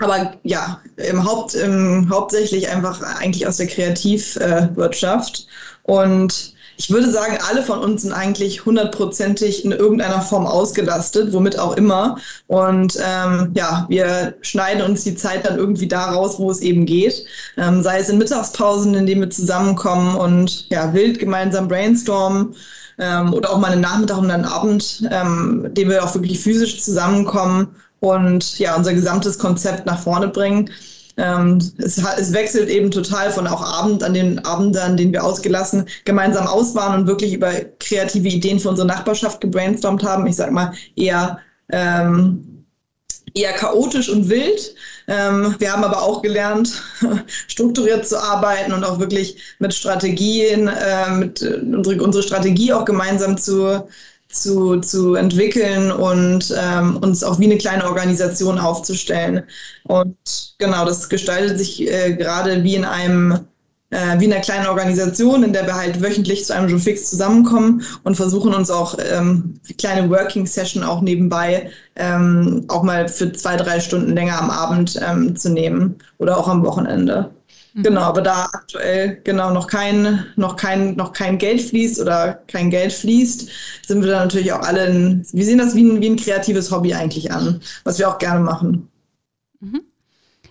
[0.00, 5.46] aber ja, im Haupt, im, hauptsächlich einfach eigentlich aus der Kreativwirtschaft.
[5.82, 11.58] Und ich würde sagen, alle von uns sind eigentlich hundertprozentig in irgendeiner Form ausgelastet, womit
[11.58, 12.18] auch immer.
[12.46, 16.86] Und ähm, ja, wir schneiden uns die Zeit dann irgendwie da raus, wo es eben
[16.86, 17.24] geht.
[17.56, 22.54] Ähm, sei es in Mittagspausen, in denen wir zusammenkommen und ja, wild gemeinsam brainstormen.
[22.98, 26.80] Ähm, oder auch mal einen Nachmittag und einen Abend, ähm, den wir auch wirklich physisch
[26.80, 30.70] zusammenkommen und ja, unser gesamtes Konzept nach vorne bringen.
[31.18, 35.24] Ähm, es, es, wechselt eben total von auch Abend an den Abenden, an denen wir
[35.24, 40.28] ausgelassen gemeinsam aus waren und wirklich über kreative Ideen für unsere Nachbarschaft gebrainstormt haben.
[40.28, 42.64] Ich sag mal eher, ähm,
[43.34, 44.74] eher chaotisch und wild.
[45.08, 46.82] Ähm, wir haben aber auch gelernt,
[47.48, 52.84] strukturiert zu arbeiten und auch wirklich mit Strategien, äh, mit äh, unsere, unsere Strategie auch
[52.84, 53.88] gemeinsam zu,
[54.42, 59.42] zu, zu entwickeln und ähm, uns auch wie eine kleine Organisation aufzustellen.
[59.84, 60.16] Und
[60.58, 63.40] genau, das gestaltet sich äh, gerade wie in einem
[63.90, 67.08] äh, wie in einer kleinen Organisation, in der wir halt wöchentlich zu einem Joe Fix
[67.08, 73.32] zusammenkommen und versuchen uns auch ähm, kleine Working Session auch nebenbei ähm, auch mal für
[73.32, 77.30] zwei, drei Stunden länger am Abend ähm, zu nehmen oder auch am Wochenende.
[77.78, 77.82] Mhm.
[77.84, 82.70] Genau, aber da aktuell genau noch kein, noch kein, noch kein Geld fließt oder kein
[82.70, 83.48] Geld fließt,
[83.86, 86.72] sind wir da natürlich auch alle, in, wir sehen das wie ein, wie ein kreatives
[86.72, 88.88] Hobby eigentlich an, was wir auch gerne machen.
[89.60, 89.87] Mhm.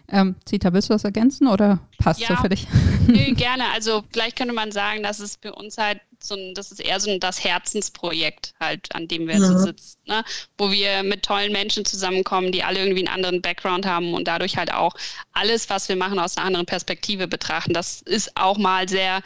[0.10, 2.66] Ähm, Zita, willst du was ergänzen oder passt ja, so für dich?
[3.08, 3.66] Nö, gerne.
[3.74, 7.00] Also vielleicht könnte man sagen, dass es für uns halt so ein, das ist eher
[7.00, 9.40] so ein, das Herzensprojekt halt, an dem wir ja.
[9.40, 10.24] so sitzen, ne?
[10.58, 14.58] wo wir mit tollen Menschen zusammenkommen, die alle irgendwie einen anderen Background haben und dadurch
[14.58, 14.94] halt auch
[15.34, 17.74] alles, was wir machen, aus einer anderen Perspektive betrachten.
[17.74, 19.22] Das ist auch mal sehr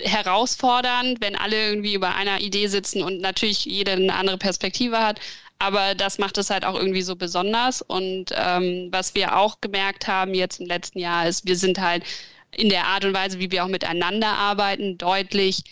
[0.00, 5.20] herausfordernd, wenn alle irgendwie über einer Idee sitzen und natürlich jeder eine andere Perspektive hat.
[5.58, 7.82] Aber das macht es halt auch irgendwie so besonders.
[7.82, 12.04] Und ähm, was wir auch gemerkt haben jetzt im letzten Jahr ist, wir sind halt
[12.52, 15.64] in der Art und Weise, wie wir auch miteinander arbeiten, deutlich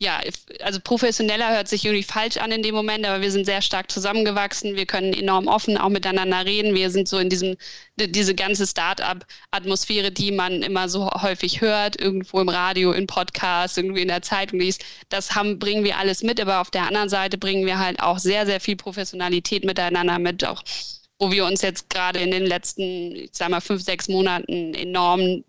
[0.00, 0.20] ja,
[0.60, 3.90] also professioneller hört sich irgendwie falsch an in dem Moment, aber wir sind sehr stark
[3.90, 4.76] zusammengewachsen.
[4.76, 6.74] Wir können enorm offen auch miteinander reden.
[6.74, 7.56] Wir sind so in diesem,
[7.96, 14.02] diese ganze Start-up-Atmosphäre, die man immer so häufig hört, irgendwo im Radio, in Podcasts, irgendwie
[14.02, 14.84] in der Zeitung liest.
[15.08, 18.18] Das haben, bringen wir alles mit, aber auf der anderen Seite bringen wir halt auch
[18.18, 20.62] sehr, sehr viel Professionalität miteinander mit, auch
[21.18, 25.42] wo wir uns jetzt gerade in den letzten, ich sag mal, fünf, sechs Monaten enorm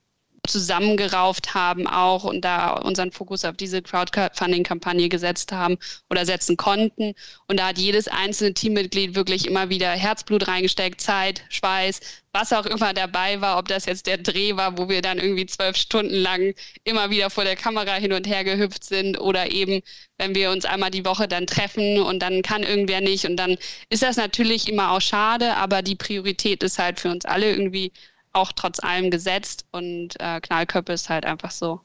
[0.50, 5.78] zusammengerauft haben auch und da unseren Fokus auf diese Crowdfunding-Kampagne gesetzt haben
[6.10, 7.14] oder setzen konnten.
[7.48, 12.00] Und da hat jedes einzelne Teammitglied wirklich immer wieder Herzblut reingesteckt, Zeit, Schweiß,
[12.34, 15.46] was auch immer dabei war, ob das jetzt der Dreh war, wo wir dann irgendwie
[15.46, 19.82] zwölf Stunden lang immer wieder vor der Kamera hin und her gehüpft sind oder eben,
[20.18, 23.58] wenn wir uns einmal die Woche dann treffen und dann kann irgendwer nicht und dann
[23.90, 27.92] ist das natürlich immer auch schade, aber die Priorität ist halt für uns alle irgendwie
[28.34, 31.82] auch trotz allem gesetzt und äh, Knallköppe ist halt einfach so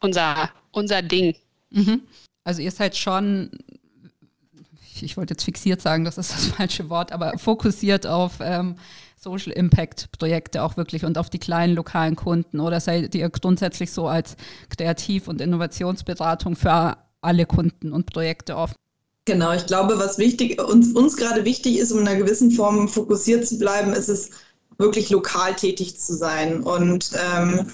[0.00, 1.34] unser, unser Ding.
[1.70, 2.02] Mhm.
[2.44, 3.50] Also ihr seid schon,
[5.00, 8.76] ich wollte jetzt fixiert sagen, das ist das falsche Wort, aber fokussiert auf ähm,
[9.16, 13.92] Social Impact Projekte auch wirklich und auf die kleinen lokalen Kunden oder seid ihr grundsätzlich
[13.92, 14.36] so als
[14.76, 18.74] Kreativ- und Innovationsberatung für alle Kunden und Projekte offen?
[19.24, 22.88] Genau, ich glaube, was wichtig, uns, uns gerade wichtig ist, um in einer gewissen Form
[22.88, 24.30] fokussiert zu bleiben, ist es,
[24.78, 27.66] wirklich lokal tätig zu sein und ähm,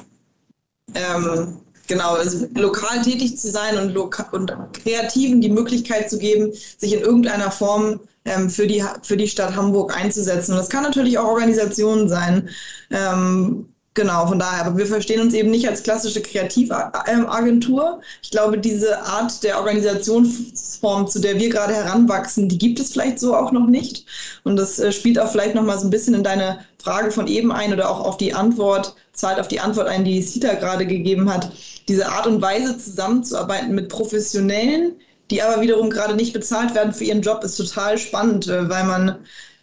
[0.95, 3.97] ähm, genau, also lokal tätig zu sein und,
[4.33, 9.29] und Kreativen die Möglichkeit zu geben, sich in irgendeiner Form ähm, für, die, für die
[9.29, 10.53] Stadt Hamburg einzusetzen.
[10.53, 12.49] Und das kann natürlich auch Organisationen sein.
[12.91, 14.65] Ähm, Genau, von daher.
[14.65, 18.01] Aber wir verstehen uns eben nicht als klassische Kreativagentur.
[18.23, 23.19] Ich glaube, diese Art der Organisationsform, zu der wir gerade heranwachsen, die gibt es vielleicht
[23.19, 24.07] so auch noch nicht.
[24.45, 27.27] Und das äh, spielt auch vielleicht noch mal so ein bisschen in deine Frage von
[27.27, 30.87] eben ein oder auch auf die Antwort, zahlt auf die Antwort ein, die Sita gerade
[30.87, 31.51] gegeben hat.
[31.89, 34.93] Diese Art und Weise zusammenzuarbeiten mit Professionellen,
[35.33, 38.85] die aber wiederum gerade nicht bezahlt werden für ihren Job, ist total spannend, äh, weil
[38.85, 39.17] man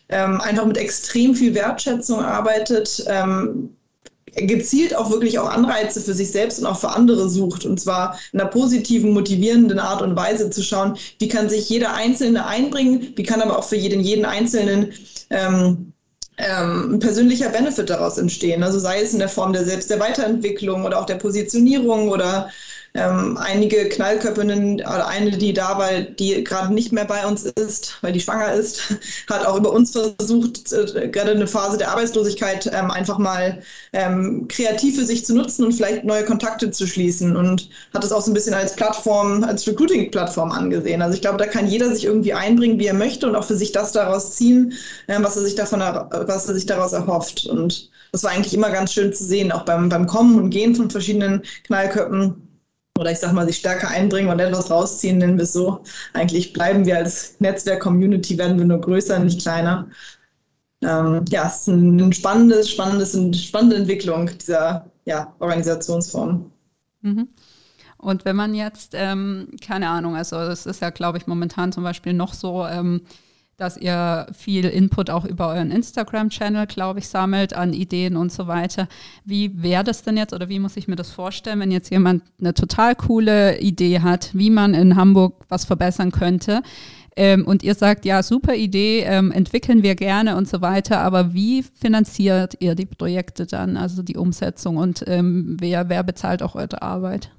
[0.10, 3.02] ähm, einfach mit extrem viel Wertschätzung arbeitet.
[3.08, 3.69] Ähm,
[4.36, 7.65] gezielt auch wirklich auch Anreize für sich selbst und auch für andere sucht.
[7.65, 11.93] Und zwar in einer positiven, motivierenden Art und Weise zu schauen, wie kann sich jeder
[11.93, 14.93] Einzelne einbringen, wie kann aber auch für jeden, jeden Einzelnen
[15.30, 15.93] ähm,
[16.38, 18.62] ähm, ein persönlicher Benefit daraus entstehen.
[18.63, 22.50] Also sei es in der Form der selbst der Weiterentwicklung oder auch der Positionierung oder
[22.96, 27.98] ähm, einige Knallköpfinnen oder eine, die da war, die gerade nicht mehr bei uns ist,
[28.02, 28.82] weil die schwanger ist,
[29.30, 34.48] hat auch über uns versucht, äh, gerade eine Phase der Arbeitslosigkeit ähm, einfach mal ähm,
[34.48, 38.22] kreativ für sich zu nutzen und vielleicht neue Kontakte zu schließen und hat es auch
[38.22, 41.02] so ein bisschen als Plattform, als Recruiting-Plattform angesehen.
[41.02, 43.58] Also ich glaube, da kann jeder sich irgendwie einbringen, wie er möchte und auch für
[43.58, 44.72] sich das daraus ziehen,
[45.10, 47.46] ähm, was er sich davon, was er sich daraus erhofft.
[47.46, 50.76] Und das war eigentlich immer ganz schön zu sehen, auch beim, beim Kommen und Gehen
[50.76, 52.45] von verschiedenen Knallköppen
[52.98, 55.84] oder ich sag mal, sich stärker einbringen und etwas rausziehen, nennen wir es so.
[56.14, 59.89] Eigentlich bleiben wir als Netzwerk-Community, werden wir nur größer, nicht kleiner.
[60.82, 66.52] Ähm, ja, es ist eine spannende, spannendes, spannende Entwicklung dieser ja, Organisationsform.
[67.02, 67.28] Mhm.
[67.98, 71.84] Und wenn man jetzt, ähm, keine Ahnung, also es ist ja, glaube ich, momentan zum
[71.84, 73.02] Beispiel noch so, ähm,
[73.58, 78.47] dass ihr viel Input auch über euren Instagram-Channel, glaube ich, sammelt an Ideen und so
[78.47, 78.88] weiter.
[79.24, 82.24] Wie wäre das denn jetzt oder wie muss ich mir das vorstellen, wenn jetzt jemand
[82.39, 86.62] eine total coole Idee hat, wie man in Hamburg was verbessern könnte?
[87.16, 91.34] Ähm, und ihr sagt, ja, super Idee, ähm, entwickeln wir gerne und so weiter, aber
[91.34, 96.56] wie finanziert ihr die Projekte dann, also die Umsetzung und ähm, wer, wer bezahlt auch
[96.56, 97.32] eure Arbeit?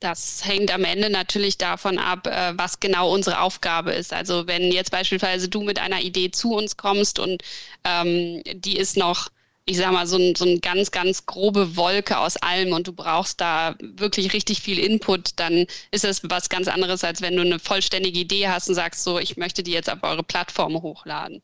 [0.00, 4.14] Das hängt am Ende natürlich davon ab, äh, was genau unsere Aufgabe ist.
[4.14, 7.42] Also wenn jetzt beispielsweise du mit einer Idee zu uns kommst und
[7.84, 9.28] ähm, die ist noch,
[9.66, 12.92] ich sag mal, so, ein, so eine ganz, ganz grobe Wolke aus allem und du
[12.94, 17.42] brauchst da wirklich richtig viel Input, dann ist das was ganz anderes, als wenn du
[17.42, 21.42] eine vollständige Idee hast und sagst, so, ich möchte die jetzt auf eure Plattform hochladen.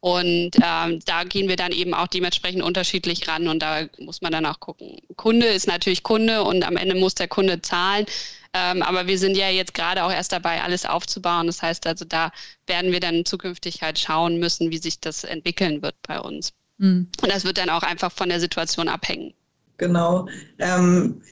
[0.00, 4.30] Und ähm, da gehen wir dann eben auch dementsprechend unterschiedlich ran und da muss man
[4.30, 4.96] dann auch gucken.
[5.16, 8.06] Kunde ist natürlich Kunde und am Ende muss der Kunde zahlen.
[8.54, 11.48] Ähm, aber wir sind ja jetzt gerade auch erst dabei, alles aufzubauen.
[11.48, 12.30] Das heißt also, da
[12.66, 16.52] werden wir dann zukünftig halt schauen müssen, wie sich das entwickeln wird bei uns.
[16.78, 17.08] Mhm.
[17.20, 19.34] Und das wird dann auch einfach von der Situation abhängen.
[19.78, 20.28] Genau.
[20.58, 21.22] Ähm,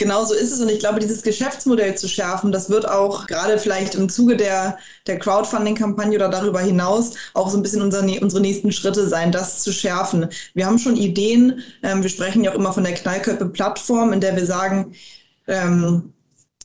[0.00, 0.60] Genau so ist es.
[0.60, 4.78] Und ich glaube, dieses Geschäftsmodell zu schärfen, das wird auch gerade vielleicht im Zuge der,
[5.06, 9.62] der Crowdfunding-Kampagne oder darüber hinaus auch so ein bisschen unser, unsere nächsten Schritte sein, das
[9.62, 10.26] zu schärfen.
[10.54, 11.62] Wir haben schon Ideen.
[11.82, 14.94] Ähm, wir sprechen ja auch immer von der Knallköppe-Plattform, in der wir sagen,
[15.48, 16.14] ähm,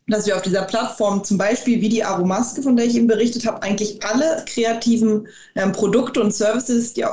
[0.08, 3.46] dass wir auf dieser Plattform zum Beispiel wie die Aromaske, von der ich eben berichtet
[3.46, 7.04] habe, eigentlich alle kreativen ähm, Produkte und Services, die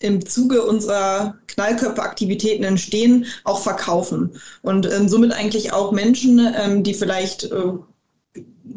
[0.00, 4.32] im Zuge unserer Knallkörperaktivitäten entstehen, auch verkaufen.
[4.62, 7.72] Und ähm, somit eigentlich auch Menschen, ähm, die vielleicht äh,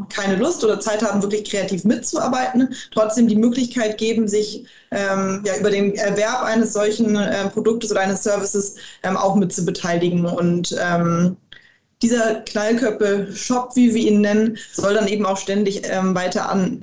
[0.10, 5.58] keine Lust oder Zeit haben, wirklich kreativ mitzuarbeiten, trotzdem die Möglichkeit geben, sich ähm, ja,
[5.58, 10.26] über den Erwerb eines solchen äh, Produktes oder eines Services ähm, auch mitzubeteiligen.
[10.26, 11.38] Und ähm,
[12.02, 16.80] dieser Knallkörpe-Shop, wie wir ihn nennen, soll dann eben auch ständig ähm, weiter an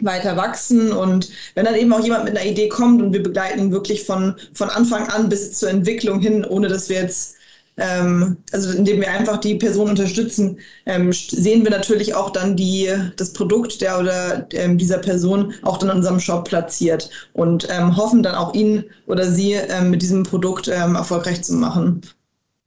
[0.00, 3.72] weiter wachsen und wenn dann eben auch jemand mit einer Idee kommt und wir begleiten
[3.72, 7.34] wirklich von, von Anfang an bis zur Entwicklung hin, ohne dass wir jetzt,
[7.78, 12.92] ähm, also indem wir einfach die Person unterstützen, ähm, sehen wir natürlich auch dann die,
[13.16, 17.96] das Produkt der oder ähm, dieser Person auch dann in unserem Shop platziert und ähm,
[17.96, 22.02] hoffen dann auch ihn oder sie ähm, mit diesem Produkt ähm, erfolgreich zu machen.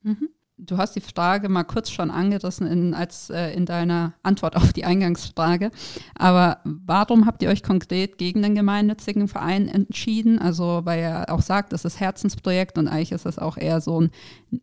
[0.02, 0.28] Mhm.
[0.64, 4.72] Du hast die Frage mal kurz schon angerissen in, als, äh, in deiner Antwort auf
[4.72, 5.72] die Eingangsfrage.
[6.14, 10.38] Aber warum habt ihr euch konkret gegen den gemeinnützigen Verein entschieden?
[10.38, 14.02] Also, weil er auch sagt, es ist Herzensprojekt und eigentlich ist es auch eher so
[14.02, 14.10] ein,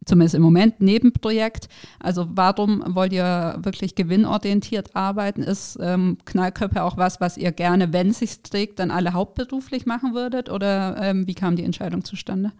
[0.05, 1.67] zumindest im Moment, Nebenprojekt.
[1.99, 5.43] Also, warum wollt ihr wirklich gewinnorientiert arbeiten?
[5.43, 9.85] Ist ähm, Knallköpfe auch was, was ihr gerne, wenn es sich trägt, dann alle hauptberuflich
[9.85, 10.49] machen würdet?
[10.49, 12.53] Oder ähm, wie kam die Entscheidung zustande?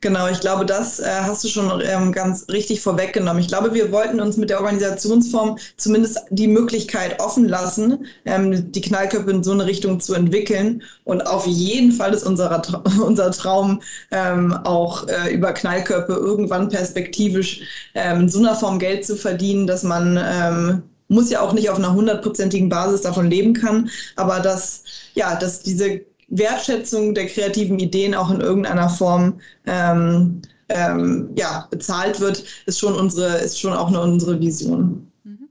[0.00, 3.40] Genau, ich glaube, das äh, hast du schon ähm, ganz richtig vorweggenommen.
[3.40, 8.80] Ich glaube, wir wollten uns mit der Organisationsform zumindest die Möglichkeit offen lassen, ähm, die
[8.80, 10.82] Knallköpfe in so eine Richtung zu entwickeln.
[11.04, 12.62] Und auf jeden Fall ist unser,
[13.02, 13.80] unser Traum
[14.10, 17.62] ähm, auch äh, über Knallköpfe irgendwann perspektivisch
[17.94, 21.68] ähm, in so einer Form Geld zu verdienen, dass man ähm, muss ja auch nicht
[21.70, 26.00] auf einer hundertprozentigen Basis davon leben kann, aber dass ja, dass diese
[26.38, 32.94] Wertschätzung der kreativen Ideen auch in irgendeiner Form ähm, ähm, ja, bezahlt wird, ist schon
[32.94, 35.10] unsere, ist schon auch eine, unsere Vision.
[35.24, 35.48] Mhm.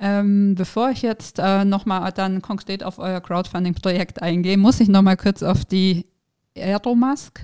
[0.00, 5.16] Ähm, bevor ich jetzt äh, nochmal dann konkret auf euer Crowdfunding-Projekt eingehe, muss ich nochmal
[5.16, 6.06] kurz auf die
[6.56, 7.40] Aeromask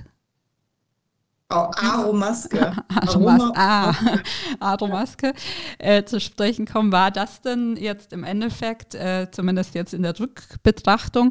[1.49, 2.73] Oh, Aromaske.
[2.89, 3.53] Aromaske.
[3.55, 3.95] Ah,
[4.61, 5.33] Aromaske
[5.79, 6.91] äh, zu sprechen kommen.
[6.91, 11.31] War das denn jetzt im Endeffekt, äh, zumindest jetzt in der Rückbetrachtung,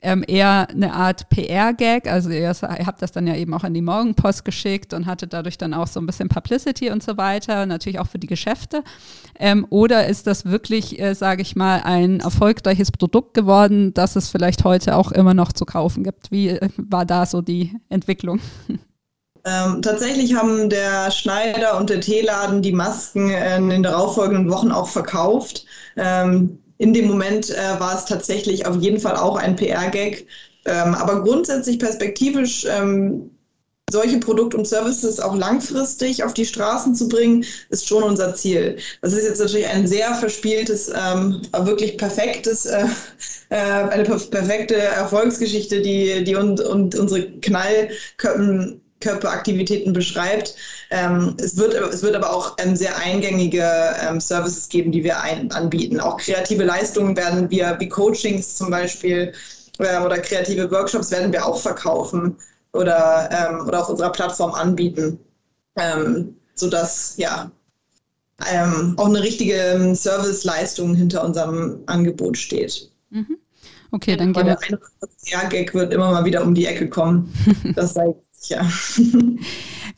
[0.00, 2.10] ähm, eher eine Art PR-Gag.
[2.10, 5.58] Also ihr, habt das dann ja eben auch an die Morgenpost geschickt und hattet dadurch
[5.58, 8.82] dann auch so ein bisschen Publicity und so weiter, natürlich auch für die Geschäfte.
[9.38, 14.28] Ähm, oder ist das wirklich, äh, sage ich mal, ein erfolgreiches Produkt geworden, das es
[14.28, 16.30] vielleicht heute auch immer noch zu kaufen gibt?
[16.30, 18.40] Wie äh, war da so die Entwicklung?
[19.44, 24.72] Ähm, tatsächlich haben der Schneider und der Teeladen die Masken äh, in den darauffolgenden Wochen
[24.72, 25.64] auch verkauft.
[25.96, 30.26] Ähm, in dem Moment äh, war es tatsächlich auf jeden Fall auch ein PR-Gag.
[30.64, 33.30] Ähm, aber grundsätzlich perspektivisch ähm,
[33.90, 38.76] solche Produkte und Services auch langfristig auf die Straßen zu bringen, ist schon unser Ziel.
[39.00, 42.84] Das ist jetzt natürlich ein sehr verspieltes, ähm, wirklich perfektes, äh,
[43.48, 50.54] äh, eine perfekte Erfolgsgeschichte, die, die und, und unsere Knallköppen Knallkörperaktivitäten beschreibt.
[50.90, 53.64] Ähm, es, wird, es wird aber auch ähm, sehr eingängige
[54.00, 56.00] ähm, Services geben, die wir ein, anbieten.
[56.00, 59.32] Auch kreative Leistungen werden wir, wie Coachings zum Beispiel
[59.78, 62.36] äh, oder kreative Workshops werden wir auch verkaufen
[62.72, 65.18] oder, ähm, oder auf unserer Plattform anbieten,
[65.76, 67.50] ähm, sodass ja
[68.52, 72.90] ähm, auch eine richtige Serviceleistung hinter unserem Angebot steht.
[73.10, 73.38] Mhm.
[73.90, 74.58] Okay, dann gehen wir.
[75.30, 77.32] Der Gag wird immer mal wieder um die Ecke kommen.
[77.74, 78.70] Das sei sicher.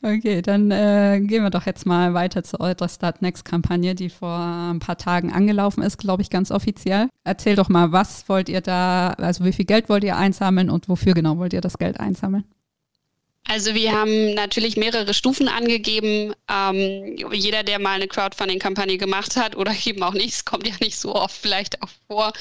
[0.03, 4.09] Okay, dann äh, gehen wir doch jetzt mal weiter zu eurer Start Next Kampagne, die
[4.09, 7.07] vor ein paar Tagen angelaufen ist, glaube ich, ganz offiziell.
[7.23, 10.89] Erzähl doch mal, was wollt ihr da, also wie viel Geld wollt ihr einsammeln und
[10.89, 12.45] wofür genau wollt ihr das Geld einsammeln?
[13.47, 16.33] Also wir haben natürlich mehrere Stufen angegeben.
[16.49, 20.73] Ähm, jeder, der mal eine Crowdfunding-Kampagne gemacht hat oder eben auch nicht, es kommt ja
[20.81, 22.33] nicht so oft vielleicht auch vor,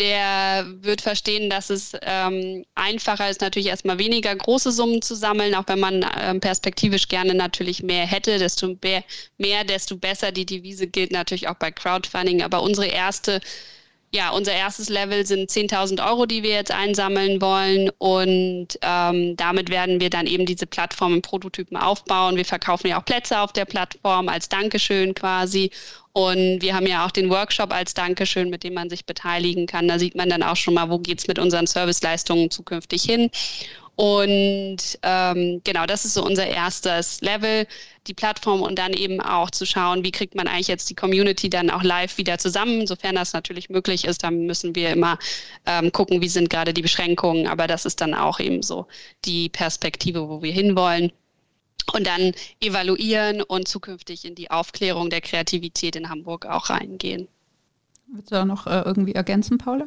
[0.00, 5.54] der wird verstehen, dass es ähm, einfacher ist, natürlich erstmal weniger große Summen zu sammeln,
[5.54, 8.38] auch wenn man ähm, perspektivisch gerne natürlich mehr hätte.
[8.38, 9.04] Desto mehr,
[9.36, 10.32] mehr, desto besser.
[10.32, 12.42] Die Devise gilt natürlich auch bei Crowdfunding.
[12.42, 13.40] Aber unsere erste
[14.12, 17.90] ja, unser erstes Level sind 10.000 Euro, die wir jetzt einsammeln wollen.
[17.98, 22.36] Und ähm, damit werden wir dann eben diese Plattform im Prototypen aufbauen.
[22.36, 25.70] Wir verkaufen ja auch Plätze auf der Plattform als Dankeschön quasi.
[26.12, 29.86] Und wir haben ja auch den Workshop als Dankeschön, mit dem man sich beteiligen kann.
[29.86, 33.30] Da sieht man dann auch schon mal, wo geht's mit unseren Serviceleistungen zukünftig hin.
[34.00, 37.66] Und ähm, genau, das ist so unser erstes Level,
[38.06, 41.50] die Plattform und dann eben auch zu schauen, wie kriegt man eigentlich jetzt die Community
[41.50, 44.22] dann auch live wieder zusammen, sofern das natürlich möglich ist.
[44.22, 45.18] Dann müssen wir immer
[45.66, 47.46] ähm, gucken, wie sind gerade die Beschränkungen.
[47.46, 48.86] Aber das ist dann auch eben so
[49.26, 51.12] die Perspektive, wo wir hinwollen.
[51.92, 52.32] Und dann
[52.62, 57.28] evaluieren und zukünftig in die Aufklärung der Kreativität in Hamburg auch reingehen.
[58.06, 59.84] Willst du da noch äh, irgendwie ergänzen, Paula?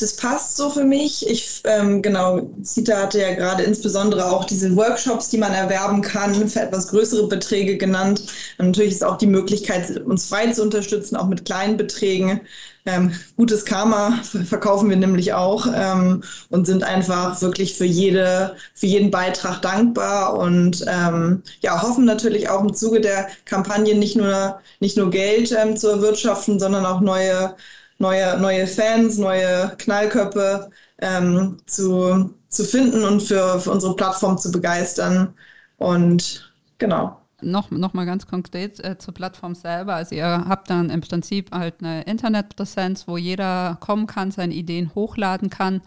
[0.00, 1.28] Das passt so für mich.
[1.28, 6.48] Ich, ähm, genau, Zita hatte ja gerade insbesondere auch diese Workshops, die man erwerben kann,
[6.48, 8.22] für etwas größere Beträge genannt.
[8.58, 12.40] Und natürlich ist auch die Möglichkeit, uns frei zu unterstützen, auch mit kleinen Beträgen.
[12.86, 18.86] Ähm, gutes Karma verkaufen wir nämlich auch ähm, und sind einfach wirklich für jede, für
[18.86, 24.60] jeden Beitrag dankbar und ähm, ja, hoffen natürlich auch im Zuge der Kampagne nicht nur,
[24.80, 27.54] nicht nur Geld ähm, zu erwirtschaften, sondern auch neue
[28.00, 34.50] neue, neue Fans, neue Knallköpfe ähm, zu, zu finden und für, für unsere Plattform zu
[34.50, 35.34] begeistern.
[35.76, 37.16] Und genau.
[37.42, 39.94] Noch, noch mal ganz konkret äh, zur Plattform selber.
[39.94, 44.94] Also ihr habt dann im Prinzip halt eine Internetpräsenz, wo jeder kommen kann, seine Ideen
[44.94, 45.80] hochladen kann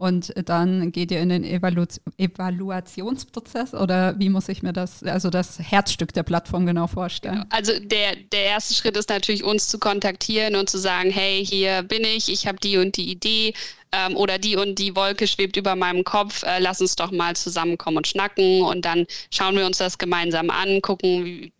[0.00, 1.84] und dann geht ihr in den Evalu
[2.16, 7.34] Evaluationsprozess oder wie muss ich mir das, also das Herzstück der Plattform genau vorstellen?
[7.34, 7.46] Genau.
[7.50, 11.82] Also der, der erste Schritt ist natürlich, uns zu kontaktieren und zu sagen, hey, hier
[11.82, 13.52] bin ich, ich habe die und die Idee
[13.92, 17.36] ähm, oder die und die Wolke schwebt über meinem Kopf, äh, lass uns doch mal
[17.36, 21.52] zusammenkommen und schnacken und dann schauen wir uns das gemeinsam an, gucken, wie,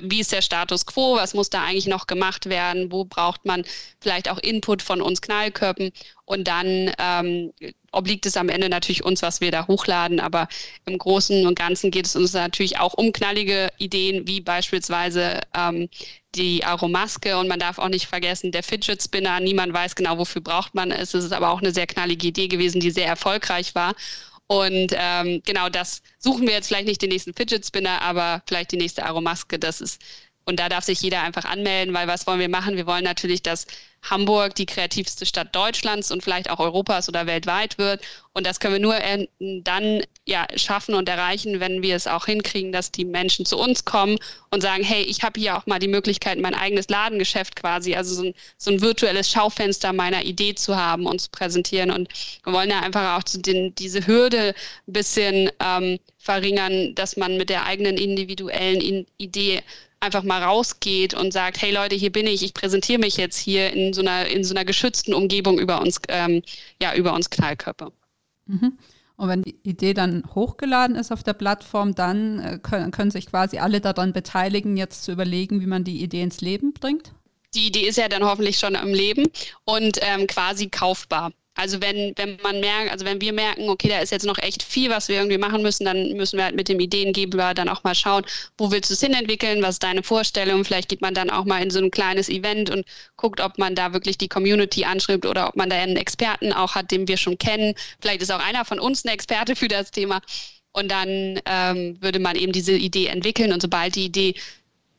[0.00, 3.64] wie ist der Status quo, was muss da eigentlich noch gemacht werden, wo braucht man
[4.00, 5.92] vielleicht auch Input von uns Knallkörpen?
[6.24, 7.52] Und dann ähm,
[7.90, 10.48] obliegt es am Ende natürlich uns, was wir da hochladen, aber
[10.86, 15.88] im Großen und Ganzen geht es uns natürlich auch um knallige Ideen, wie beispielsweise ähm,
[16.34, 17.36] die Aromaske.
[17.36, 20.90] Und man darf auch nicht vergessen, der Fidget Spinner, niemand weiß genau, wofür braucht man
[20.90, 21.12] es.
[21.14, 23.94] Es ist aber auch eine sehr knallige Idee gewesen, die sehr erfolgreich war.
[24.52, 28.70] Und ähm, genau das suchen wir jetzt vielleicht nicht den nächsten Fidget Spinner, aber vielleicht
[28.72, 29.58] die nächste Aromaske.
[29.58, 29.98] Das ist
[30.44, 32.76] und da darf sich jeder einfach anmelden, weil was wollen wir machen?
[32.76, 33.66] Wir wollen natürlich, dass
[34.02, 38.02] Hamburg die kreativste Stadt Deutschlands und vielleicht auch Europas oder weltweit wird.
[38.32, 38.96] Und das können wir nur
[39.62, 43.84] dann ja, schaffen und erreichen, wenn wir es auch hinkriegen, dass die Menschen zu uns
[43.84, 44.18] kommen
[44.50, 48.14] und sagen, hey, ich habe hier auch mal die Möglichkeit, mein eigenes Ladengeschäft quasi, also
[48.14, 51.90] so ein, so ein virtuelles Schaufenster meiner Idee zu haben und zu präsentieren.
[51.90, 52.08] Und
[52.44, 54.54] wir wollen ja einfach auch den, diese Hürde
[54.88, 59.62] ein bisschen ähm, verringern, dass man mit der eigenen individuellen Idee
[60.02, 63.72] einfach mal rausgeht und sagt, hey Leute, hier bin ich, ich präsentiere mich jetzt hier
[63.72, 66.42] in so einer, in so einer geschützten Umgebung über uns, ähm,
[66.80, 67.92] ja, über uns Knallkörper.
[68.46, 68.78] Mhm.
[69.16, 73.26] Und wenn die Idee dann hochgeladen ist auf der Plattform, dann äh, können, können sich
[73.26, 77.12] quasi alle daran beteiligen, jetzt zu überlegen, wie man die Idee ins Leben bringt?
[77.54, 79.28] Die Idee ist ja dann hoffentlich schon im Leben
[79.64, 81.32] und ähm, quasi kaufbar.
[81.54, 84.62] Also wenn, wenn man merkt, also wenn wir merken, okay, da ist jetzt noch echt
[84.62, 87.84] viel, was wir irgendwie machen müssen, dann müssen wir halt mit dem Ideengeber dann auch
[87.84, 88.24] mal schauen,
[88.56, 90.64] wo willst du es hinentwickeln, was ist deine Vorstellung?
[90.64, 92.86] Vielleicht geht man dann auch mal in so ein kleines Event und
[93.16, 96.74] guckt, ob man da wirklich die Community anschreibt oder ob man da einen Experten auch
[96.74, 97.74] hat, den wir schon kennen.
[98.00, 100.22] Vielleicht ist auch einer von uns ein Experte für das Thema.
[100.72, 104.34] Und dann ähm, würde man eben diese Idee entwickeln und sobald die Idee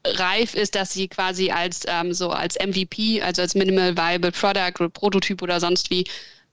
[0.05, 4.73] reif ist, dass sie quasi als ähm, so als MVP, also als Minimal Viable Product
[4.79, 6.05] oder Prototyp oder sonst wie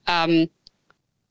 [0.07, 0.49] ähm,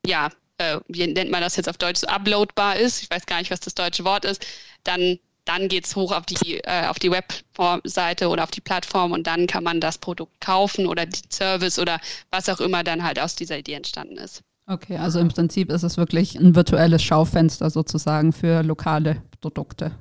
[0.05, 3.39] ja, äh, wie nennt man das jetzt auf Deutsch, so uploadbar ist, ich weiß gar
[3.39, 4.45] nicht, was das deutsche Wort ist,
[4.85, 9.13] dann, dann geht es hoch auf die, äh, auf die Webseite oder auf die Plattform
[9.13, 12.01] und dann kann man das Produkt kaufen oder den Service oder
[12.31, 14.43] was auch immer dann halt aus dieser Idee entstanden ist.
[14.67, 19.93] Okay, also im Prinzip ist es wirklich ein virtuelles Schaufenster sozusagen für lokale Produkte,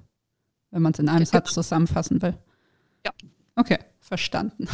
[0.70, 2.38] wenn man es in einem ja, Satz zusammenfassen will.
[3.04, 3.12] Ja.
[3.56, 3.80] Okay,
[4.10, 4.68] verstanden.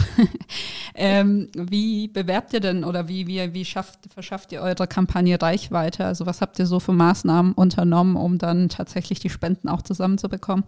[0.96, 6.06] ähm, wie bewerbt ihr denn oder wie, wie, wie schafft, verschafft ihr eure Kampagne Reichweite?
[6.06, 10.64] Also was habt ihr so für Maßnahmen unternommen, um dann tatsächlich die Spenden auch zusammenzubekommen?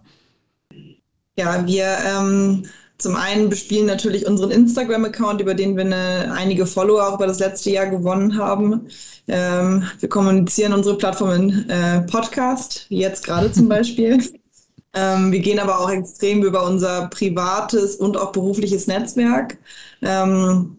[1.37, 2.65] Ja, wir ähm,
[2.97, 7.39] zum einen bespielen natürlich unseren Instagram-Account, über den wir eine, einige Follower auch über das
[7.39, 8.87] letzte Jahr gewonnen haben.
[9.27, 14.19] Ähm, wir kommunizieren unsere Plattform in äh, Podcast, jetzt gerade zum Beispiel.
[14.97, 19.57] Ähm, wir gehen aber auch extrem über unser privates und auch berufliches Netzwerk.
[20.01, 20.77] Ähm,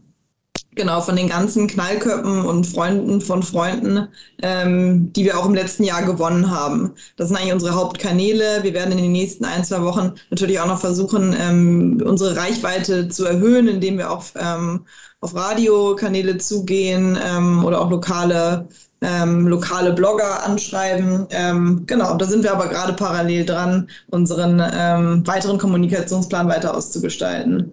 [0.75, 4.09] genau, von den ganzen Knallköppen und Freunden von Freunden,
[4.43, 6.95] ähm, die wir auch im letzten Jahr gewonnen haben.
[7.17, 8.65] Das sind eigentlich unsere Hauptkanäle.
[8.65, 13.09] Wir werden in den nächsten ein, zwei Wochen natürlich auch noch versuchen, ähm, unsere Reichweite
[13.09, 14.85] zu erhöhen, indem wir auch ähm,
[15.21, 18.69] auf Radiokanäle zugehen ähm, oder auch lokale
[19.01, 21.27] ähm, lokale Blogger anschreiben.
[21.31, 27.73] Ähm, genau, da sind wir aber gerade parallel dran, unseren ähm, weiteren Kommunikationsplan weiter auszugestalten.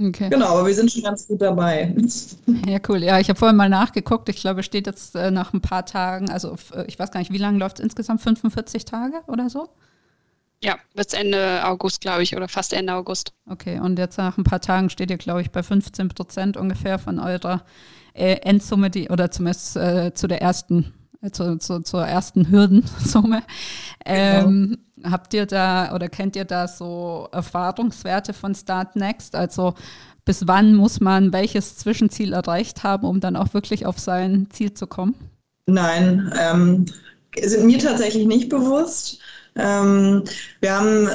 [0.00, 0.30] Okay.
[0.30, 1.94] Genau, aber wir sind schon ganz gut dabei.
[2.66, 3.02] Ja, cool.
[3.02, 4.28] Ja, ich habe vorhin mal nachgeguckt.
[4.28, 7.20] Ich glaube, es steht jetzt äh, nach ein paar Tagen, also äh, ich weiß gar
[7.20, 8.20] nicht, wie lange läuft es insgesamt?
[8.20, 9.68] 45 Tage oder so?
[10.62, 13.32] Ja, bis Ende August, glaube ich, oder fast Ende August.
[13.50, 16.98] Okay, und jetzt nach ein paar Tagen steht ihr, glaube ich, bei 15 Prozent ungefähr
[16.98, 17.62] von eurer
[18.14, 23.42] äh, Endsumme, die, oder zumindest äh, zu der ersten, äh, zu, zu, zur ersten Hürdensumme.
[24.04, 25.12] Ähm, genau.
[25.12, 29.36] Habt ihr da oder kennt ihr da so Erfahrungswerte von Start Next?
[29.36, 29.74] Also
[30.24, 34.74] bis wann muss man welches Zwischenziel erreicht haben, um dann auch wirklich auf sein Ziel
[34.74, 35.14] zu kommen?
[35.66, 36.86] Nein, ähm,
[37.40, 39.18] sind mir tatsächlich nicht bewusst.
[39.54, 40.24] Ähm,
[40.60, 41.08] wir haben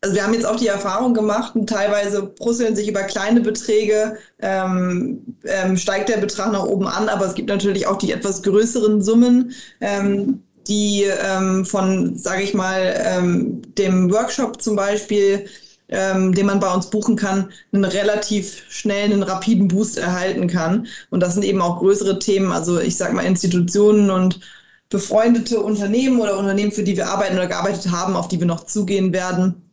[0.00, 4.16] also wir haben jetzt auch die Erfahrung gemacht, und teilweise brüsseln sich über kleine Beträge,
[4.40, 8.42] ähm, ähm, steigt der Betrag nach oben an, aber es gibt natürlich auch die etwas
[8.42, 15.46] größeren Summen, ähm, die ähm, von, sage ich mal, ähm, dem Workshop zum Beispiel,
[15.88, 20.86] ähm, den man bei uns buchen kann, einen relativ schnellen, einen rapiden Boost erhalten kann.
[21.10, 24.40] Und das sind eben auch größere Themen, also ich sage mal Institutionen und
[24.90, 28.64] befreundete Unternehmen oder Unternehmen, für die wir arbeiten oder gearbeitet haben, auf die wir noch
[28.66, 29.67] zugehen werden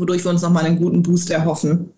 [0.00, 1.92] wodurch wir uns nochmal einen guten Boost erhoffen.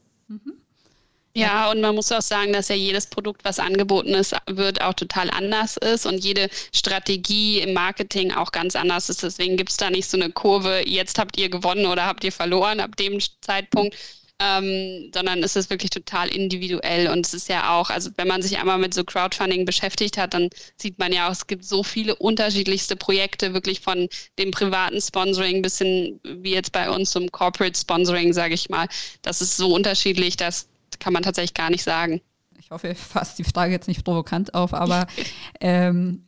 [1.39, 4.95] Ja, und man muss auch sagen, dass ja jedes Produkt, was angeboten ist, wird auch
[4.95, 9.23] total anders ist und jede Strategie im Marketing auch ganz anders ist.
[9.23, 12.33] Deswegen gibt es da nicht so eine Kurve, jetzt habt ihr gewonnen oder habt ihr
[12.33, 13.95] verloren ab dem Zeitpunkt,
[14.41, 18.41] ähm, sondern es ist wirklich total individuell und es ist ja auch, also wenn man
[18.41, 21.83] sich einmal mit so Crowdfunding beschäftigt hat, dann sieht man ja auch, es gibt so
[21.83, 24.09] viele unterschiedlichste Projekte, wirklich von
[24.39, 28.87] dem privaten Sponsoring bis hin, wie jetzt bei uns zum Corporate Sponsoring, sage ich mal.
[29.23, 30.69] Das ist so unterschiedlich, das
[31.01, 32.21] kann man tatsächlich gar nicht sagen.
[32.61, 35.07] Ich hoffe, ich fasse die Frage jetzt nicht provokant auf, aber
[35.61, 36.28] ähm,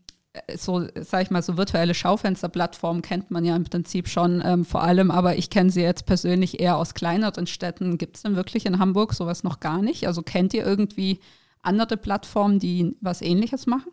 [0.57, 4.83] so, sag ich mal, so virtuelle Schaufensterplattformen kennt man ja im Prinzip schon ähm, vor
[4.83, 7.99] allem, aber ich kenne sie jetzt persönlich eher aus kleineren Städten.
[7.99, 10.07] Gibt es denn wirklich in Hamburg sowas noch gar nicht?
[10.07, 11.21] Also kennt ihr irgendwie
[11.63, 13.91] andere Plattformen, die was ähnliches machen?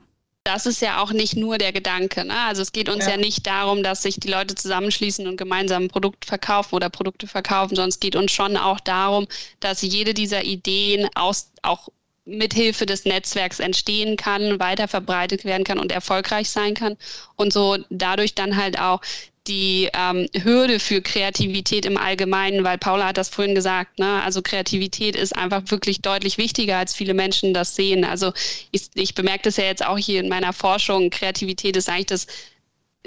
[0.48, 2.24] das ist ja auch nicht nur der Gedanke.
[2.24, 2.40] Ne?
[2.48, 3.12] Also es geht uns ja.
[3.12, 3.18] ja.
[3.18, 7.76] nicht darum, dass sich die Leute zusammenschließen und gemeinsam ein Produkt verkaufen oder Produkte verkaufen,
[7.76, 9.28] sondern es geht uns schon auch darum,
[9.60, 11.90] dass jede dieser Ideen aus, auch
[12.28, 16.98] mithilfe des Netzwerks entstehen kann, weiter verbreitet werden kann und erfolgreich sein kann
[17.36, 19.02] und so dadurch dann halt auch
[19.48, 24.22] die ähm, Hürde für Kreativität im Allgemeinen, weil Paula hat das vorhin gesagt, ne?
[24.24, 28.04] also Kreativität ist einfach wirklich deutlich wichtiger, als viele Menschen das sehen.
[28.04, 28.34] Also
[28.72, 32.28] ich, ich bemerke das ja jetzt auch hier in meiner Forschung, Kreativität ist eigentlich das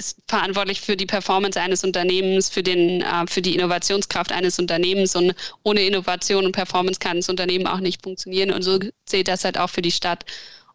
[0.00, 5.14] ist verantwortlich für die Performance eines Unternehmens, für, den, äh, für die Innovationskraft eines Unternehmens.
[5.14, 8.50] Und ohne Innovation und Performance kann das Unternehmen auch nicht funktionieren.
[8.50, 10.24] Und so zählt das halt auch für die Stadt.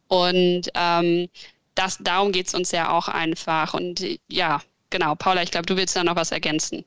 [0.07, 1.28] Und ähm,
[1.73, 3.73] das, darum geht es uns ja auch einfach.
[3.73, 4.61] Und ja,
[4.91, 6.86] genau, Paula, ich glaube, du willst da noch was ergänzen.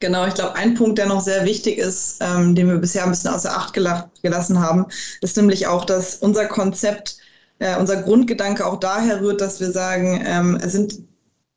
[0.00, 3.10] Genau, ich glaube, ein Punkt, der noch sehr wichtig ist, ähm, den wir bisher ein
[3.10, 4.86] bisschen außer Acht gelassen haben,
[5.22, 7.16] ist nämlich auch, dass unser Konzept,
[7.58, 10.98] äh, unser Grundgedanke auch daher rührt, dass wir sagen, ähm, es sind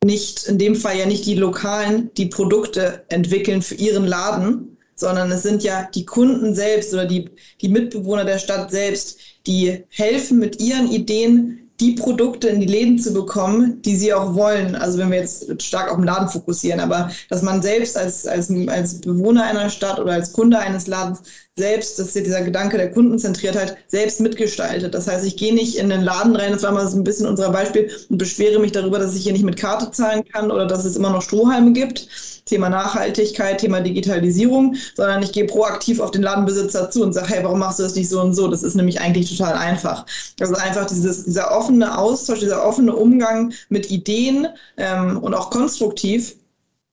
[0.04, 5.30] nicht, in dem Fall ja nicht die Lokalen, die Produkte entwickeln für ihren Laden, sondern
[5.30, 7.30] es sind ja die Kunden selbst oder die,
[7.60, 12.98] die Mitbewohner der Stadt selbst, die helfen mit ihren Ideen, die Produkte in die Läden
[12.98, 14.74] zu bekommen, die sie auch wollen.
[14.74, 18.50] Also wenn wir jetzt stark auf den Laden fokussieren, aber dass man selbst als, als,
[18.68, 21.22] als Bewohner einer Stadt oder als Kunde eines Ladens
[21.56, 24.94] selbst, das ist ja dieser Gedanke der Kundenzentriertheit, selbst mitgestaltet.
[24.94, 27.26] Das heißt, ich gehe nicht in den Laden rein, das war mal so ein bisschen
[27.26, 30.66] unser Beispiel, und beschwere mich darüber, dass ich hier nicht mit Karte zahlen kann oder
[30.66, 32.08] dass es immer noch Strohhalme gibt.
[32.48, 37.44] Thema Nachhaltigkeit, Thema Digitalisierung, sondern ich gehe proaktiv auf den Ladenbesitzer zu und sage, hey,
[37.44, 38.48] warum machst du das nicht so und so?
[38.48, 40.06] Das ist nämlich eigentlich total einfach.
[40.40, 46.34] Also einfach dieses, dieser offene Austausch, dieser offene Umgang mit Ideen ähm, und auch konstruktiv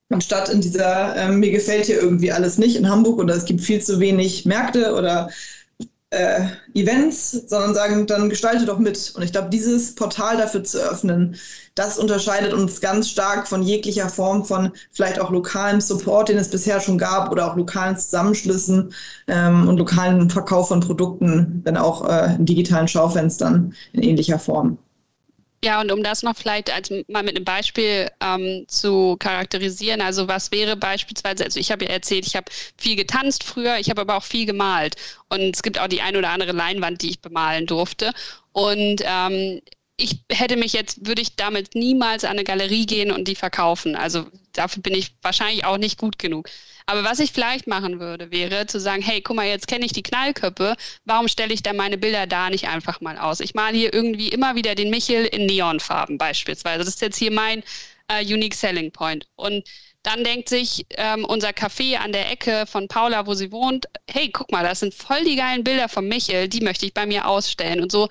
[0.10, 3.62] anstatt in dieser, ähm, mir gefällt hier irgendwie alles nicht in Hamburg oder es gibt
[3.62, 5.30] viel zu wenig Märkte oder
[6.16, 9.14] äh, Events, sondern sagen, dann gestalte doch mit.
[9.16, 11.36] Und ich glaube, dieses Portal dafür zu öffnen,
[11.76, 16.50] das unterscheidet uns ganz stark von jeglicher Form von vielleicht auch lokalem Support, den es
[16.50, 18.94] bisher schon gab, oder auch lokalen Zusammenschlüssen
[19.28, 24.78] ähm, und lokalen Verkauf von Produkten, wenn auch äh, in digitalen Schaufenstern in ähnlicher Form.
[25.64, 30.28] Ja, und um das noch vielleicht als mal mit einem Beispiel ähm, zu charakterisieren, also
[30.28, 34.02] was wäre beispielsweise, also ich habe ja erzählt, ich habe viel getanzt früher, ich habe
[34.02, 34.96] aber auch viel gemalt.
[35.30, 38.14] Und es gibt auch die ein oder andere Leinwand, die ich bemalen durfte.
[38.52, 39.62] Und ähm,
[39.98, 43.96] ich hätte mich jetzt, würde ich damit niemals an eine Galerie gehen und die verkaufen.
[43.96, 46.50] Also dafür bin ich wahrscheinlich auch nicht gut genug.
[46.86, 49.94] Aber was ich vielleicht machen würde, wäre zu sagen, hey, guck mal, jetzt kenne ich
[49.94, 50.76] die Knallköppe,
[51.06, 53.40] warum stelle ich dann meine Bilder da nicht einfach mal aus?
[53.40, 56.80] Ich male hier irgendwie immer wieder den Michel in Neonfarben beispielsweise.
[56.80, 57.64] Das ist jetzt hier mein
[58.08, 59.28] äh, Unique Selling Point.
[59.36, 59.68] Und
[60.04, 64.30] dann denkt sich ähm, unser Café an der Ecke von Paula, wo sie wohnt, hey,
[64.30, 67.28] guck mal, das sind voll die geilen Bilder von Michel, die möchte ich bei mir
[67.28, 67.82] ausstellen.
[67.82, 68.10] Und so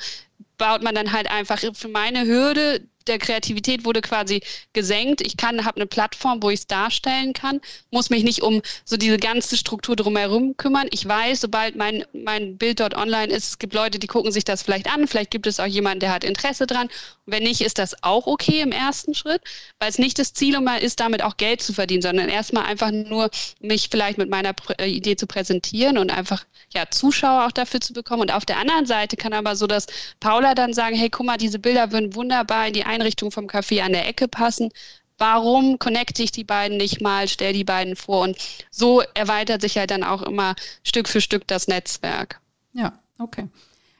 [0.64, 4.40] baut man dann halt einfach für meine Hürde der Kreativität wurde quasi
[4.72, 5.20] gesenkt.
[5.20, 8.96] Ich kann, habe eine Plattform, wo ich es darstellen kann, muss mich nicht um so
[8.96, 10.88] diese ganze Struktur drumherum kümmern.
[10.90, 14.44] Ich weiß, sobald mein, mein Bild dort online ist, es gibt Leute, die gucken sich
[14.44, 15.06] das vielleicht an.
[15.06, 16.88] Vielleicht gibt es auch jemanden, der hat Interesse dran.
[17.26, 19.42] Und wenn nicht, ist das auch okay im ersten Schritt,
[19.78, 23.30] weil es nicht das Ziel ist, damit auch Geld zu verdienen, sondern erstmal einfach nur
[23.60, 27.92] mich vielleicht mit meiner äh, Idee zu präsentieren und einfach ja Zuschauer auch dafür zu
[27.92, 28.22] bekommen.
[28.22, 29.86] Und auf der anderen Seite kann aber so, dass
[30.20, 33.82] Paula dann sagen, hey, guck mal, diese Bilder würden wunderbar in die Einrichtung vom Café
[33.82, 34.70] an der Ecke passen.
[35.18, 38.36] Warum connecte ich die beiden nicht mal, stelle die beiden vor und
[38.70, 42.40] so erweitert sich halt dann auch immer Stück für Stück das Netzwerk.
[42.72, 43.48] Ja, okay.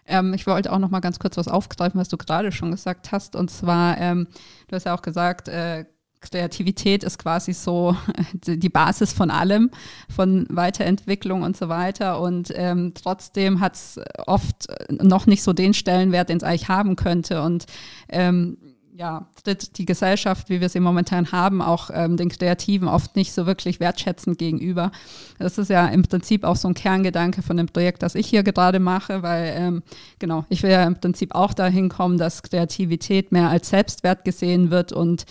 [0.07, 3.13] Ähm, ich wollte auch noch mal ganz kurz was aufgreifen, was du gerade schon gesagt
[3.13, 3.37] hast.
[3.37, 4.27] Und zwar, ähm,
[4.69, 5.85] du hast ja auch gesagt, äh,
[6.21, 7.97] Kreativität ist quasi so
[8.33, 9.71] die Basis von allem,
[10.15, 12.21] von Weiterentwicklung und so weiter.
[12.21, 16.97] Und ähm, trotzdem hat es oft noch nicht so den Stellenwert, den es eigentlich haben
[16.97, 17.43] könnte.
[17.43, 17.67] Und
[18.09, 18.59] ähm,
[18.97, 19.27] ja,
[19.77, 23.81] die Gesellschaft, wie wir sie momentan haben, auch ähm, den Kreativen oft nicht so wirklich
[23.81, 24.93] wertschätzend gegenüber.
[25.41, 28.45] Das ist ja im Prinzip auch so ein Kerngedanke von dem Projekt, das ich hier
[28.45, 29.83] gerade mache, weil ähm,
[30.21, 34.71] genau, ich will ja im Prinzip auch dahin kommen, dass Kreativität mehr als Selbstwert gesehen
[34.71, 35.27] wird und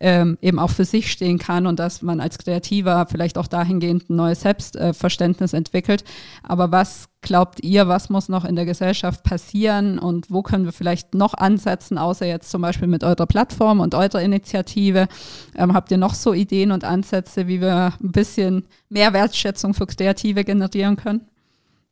[0.00, 4.10] ähm, eben auch für sich stehen kann und dass man als Kreativer vielleicht auch dahingehend
[4.10, 6.04] ein neues Selbstverständnis entwickelt.
[6.42, 10.72] Aber was glaubt ihr, was muss noch in der Gesellschaft passieren und wo können wir
[10.72, 15.08] vielleicht noch ansetzen, außer jetzt zum Beispiel mit eurer Plattform und eurer Initiative?
[15.56, 19.86] Ähm, habt ihr noch so Ideen und Ansätze, wie wir ein bisschen mehr Wertschätzung für
[19.86, 21.22] Kreative generieren können?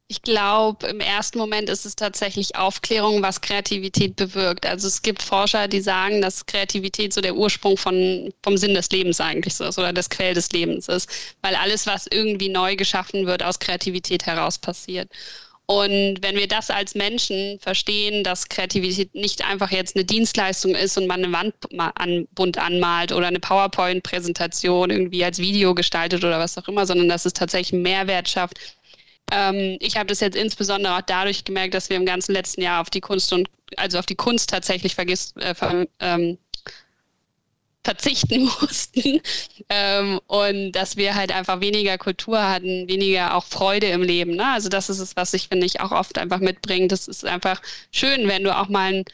[0.09, 4.65] Ich glaube, im ersten Moment ist es tatsächlich Aufklärung, was Kreativität bewirkt.
[4.65, 8.89] Also es gibt Forscher, die sagen, dass Kreativität so der Ursprung von, vom Sinn des
[8.91, 11.11] Lebens eigentlich so ist oder das Quell des Lebens ist,
[11.43, 15.11] weil alles, was irgendwie neu geschaffen wird, aus Kreativität heraus passiert.
[15.69, 20.97] Und wenn wir das als Menschen verstehen, dass Kreativität nicht einfach jetzt eine Dienstleistung ist
[20.97, 21.55] und man eine Wand
[21.97, 27.09] an, bunt anmalt oder eine PowerPoint-Präsentation irgendwie als Video gestaltet oder was auch immer, sondern
[27.09, 28.61] dass es tatsächlich Mehrwert schafft,
[29.33, 32.81] ähm, ich habe das jetzt insbesondere auch dadurch gemerkt, dass wir im ganzen letzten Jahr
[32.81, 36.39] auf die Kunst und also auf die Kunst tatsächlich vergiss, äh, ver, ähm,
[37.87, 39.21] verzichten mussten
[39.69, 44.37] ähm, und dass wir halt einfach weniger Kultur hatten, weniger auch Freude im Leben.
[44.37, 44.47] Ne?
[44.47, 46.89] Also das ist es, was ich finde ich auch oft einfach mitbringe.
[46.89, 47.63] Das ist einfach
[47.93, 49.05] schön, wenn du auch mal ein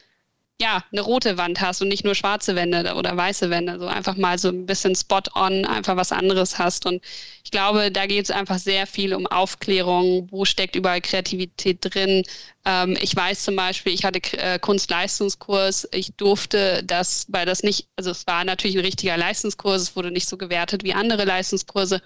[0.63, 4.17] ja, eine rote Wand hast und nicht nur schwarze Wände oder weiße Wände, so einfach
[4.17, 6.87] mal so ein bisschen spot-on, einfach was anderes hast.
[6.87, 7.03] Und
[7.45, 12.23] ich glaube, da geht es einfach sehr viel um Aufklärung, wo steckt überall Kreativität drin.
[12.65, 17.89] Ähm, ich weiß zum Beispiel, ich hatte äh, Kunstleistungskurs, ich durfte das, weil das nicht,
[17.97, 22.01] also es war natürlich ein richtiger Leistungskurs, es wurde nicht so gewertet wie andere Leistungskurse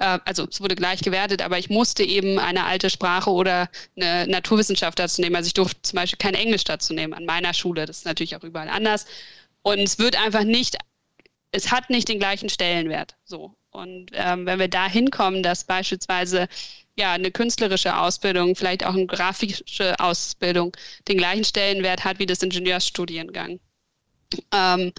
[0.00, 4.26] äh, also es wurde gleich gewertet, aber ich musste eben eine alte Sprache oder eine
[4.26, 5.36] Naturwissenschaft dazu nehmen.
[5.36, 7.86] Also ich durfte zum Beispiel kein Englisch dazu nehmen an meiner Schule.
[7.86, 9.06] Das ist natürlich auch überall anders.
[9.62, 10.76] Und es wird einfach nicht,
[11.52, 13.16] es hat nicht den gleichen Stellenwert.
[13.24, 13.54] So.
[13.70, 16.48] Und ähm, wenn wir da hinkommen, dass beispielsweise
[16.96, 20.76] ja eine künstlerische Ausbildung, vielleicht auch eine grafische Ausbildung
[21.08, 23.60] den gleichen Stellenwert hat wie das Ingenieursstudiengang.
[24.52, 24.92] Ähm,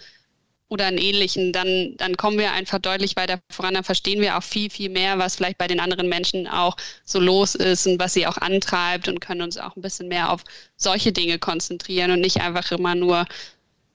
[0.71, 4.43] oder einen ähnlichen, dann, dann kommen wir einfach deutlich weiter voran, dann verstehen wir auch
[4.43, 8.13] viel, viel mehr, was vielleicht bei den anderen Menschen auch so los ist und was
[8.13, 10.45] sie auch antreibt und können uns auch ein bisschen mehr auf
[10.77, 13.25] solche Dinge konzentrieren und nicht einfach immer nur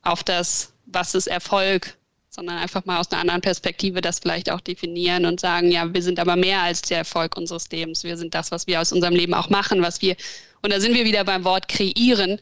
[0.03, 1.97] auf das, was ist Erfolg,
[2.29, 6.03] sondern einfach mal aus einer anderen Perspektive das vielleicht auch definieren und sagen, ja, wir
[6.03, 8.05] sind aber mehr als der Erfolg unseres Lebens.
[8.05, 10.15] Wir sind das, was wir aus unserem Leben auch machen, was wir,
[10.61, 12.39] und da sind wir wieder beim Wort kreieren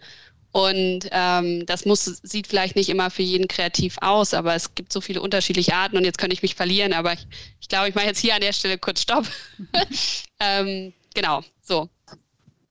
[0.55, 4.93] und ähm, das muss, sieht vielleicht nicht immer für jeden kreativ aus, aber es gibt
[4.93, 7.27] so viele unterschiedliche Arten und jetzt könnte ich mich verlieren, aber ich,
[7.61, 9.27] ich glaube, ich mache jetzt hier an der Stelle kurz Stopp.
[10.39, 11.89] ähm, genau, so.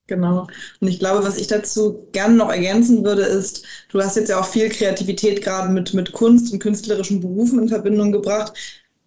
[0.08, 0.48] Genau.
[0.80, 4.40] Und ich glaube, was ich dazu gerne noch ergänzen würde, ist, du hast jetzt ja
[4.40, 8.54] auch viel Kreativität gerade mit, mit Kunst und künstlerischen Berufen in Verbindung gebracht.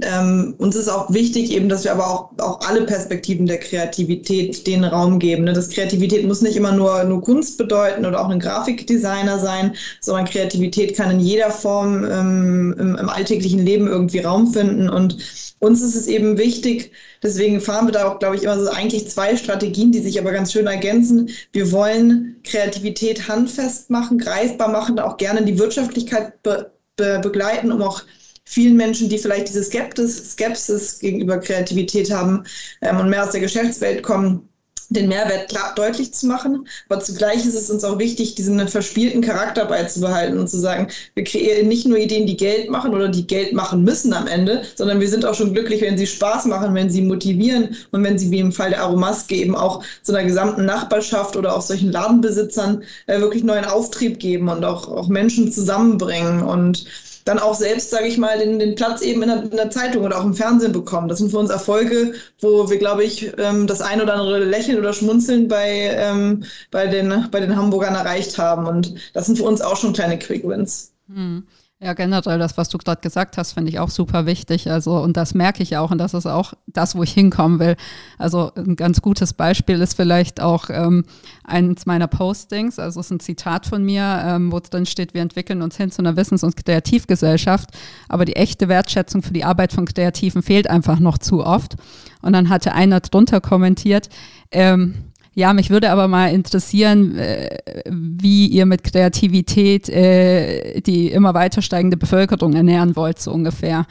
[0.02, 4.66] Ähm, uns ist auch wichtig eben, dass wir aber auch, auch alle Perspektiven der Kreativität
[4.66, 5.44] den Raum geben.
[5.44, 5.54] Ne?
[5.54, 10.26] Das Kreativität muss nicht immer nur, nur Kunst bedeuten oder auch ein Grafikdesigner sein, sondern
[10.26, 14.90] Kreativität kann in jeder Form ähm, im, im alltäglichen Leben irgendwie Raum finden.
[14.90, 15.16] Und
[15.60, 16.92] uns ist es eben wichtig,
[17.22, 20.32] deswegen fahren wir da auch, glaube ich, immer so eigentlich zwei Strategien, die sich aber
[20.32, 21.30] ganz schön ergänzen.
[21.52, 27.82] Wir wollen Kreativität handfest machen, greifbar machen, auch gerne die Wirtschaftlichkeit be be begleiten, um
[27.82, 28.02] auch
[28.46, 32.44] vielen Menschen, die vielleicht diese Skeptis, Skepsis gegenüber Kreativität haben
[32.80, 34.48] ähm, und mehr aus der Geschäftswelt kommen,
[34.88, 36.66] den Mehrwert klar, deutlich zu machen.
[36.88, 41.24] Aber zugleich ist es uns auch wichtig, diesen verspielten Charakter beizubehalten und zu sagen, wir
[41.24, 45.00] kreieren nicht nur Ideen, die Geld machen oder die Geld machen müssen am Ende, sondern
[45.00, 48.30] wir sind auch schon glücklich, wenn sie Spaß machen, wenn sie motivieren und wenn sie
[48.30, 52.84] wie im Fall der Aromaske eben auch zu einer gesamten Nachbarschaft oder auch solchen Ladenbesitzern
[53.06, 56.42] äh, wirklich neuen Auftrieb geben und auch, auch Menschen zusammenbringen.
[56.42, 56.86] Und
[57.26, 60.04] dann auch selbst, sage ich mal, den, den Platz eben in der, in der, Zeitung
[60.04, 61.08] oder auch im Fernsehen bekommen.
[61.08, 64.78] Das sind für uns Erfolge, wo wir, glaube ich, ähm, das ein oder andere Lächeln
[64.78, 68.66] oder Schmunzeln bei, ähm, bei, den, bei den Hamburgern erreicht haben.
[68.66, 70.92] Und das sind für uns auch schon kleine Quick Wins.
[71.12, 71.44] Hm.
[71.78, 74.70] Ja, generell das, was du gerade gesagt hast, finde ich auch super wichtig.
[74.70, 77.76] Also, und das merke ich auch, und das ist auch das, wo ich hinkommen will.
[78.16, 81.04] Also, ein ganz gutes Beispiel ist vielleicht auch ähm,
[81.44, 82.78] eins meiner Postings.
[82.78, 85.90] Also, es ist ein Zitat von mir, ähm, wo drin steht, wir entwickeln uns hin
[85.90, 87.68] zu einer Wissens- und Kreativgesellschaft.
[88.08, 91.76] Aber die echte Wertschätzung für die Arbeit von Kreativen fehlt einfach noch zu oft.
[92.22, 94.08] Und dann hatte einer drunter kommentiert,
[94.50, 95.05] ähm,
[95.36, 97.58] ja, mich würde aber mal interessieren, äh,
[97.90, 103.84] wie ihr mit Kreativität äh, die immer weiter steigende Bevölkerung ernähren wollt, so ungefähr.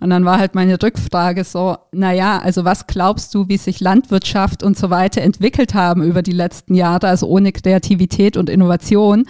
[0.00, 4.62] Und dann war halt meine Rückfrage so, naja, also was glaubst du, wie sich Landwirtschaft
[4.62, 9.26] und so weiter entwickelt haben über die letzten Jahre, also ohne Kreativität und Innovation?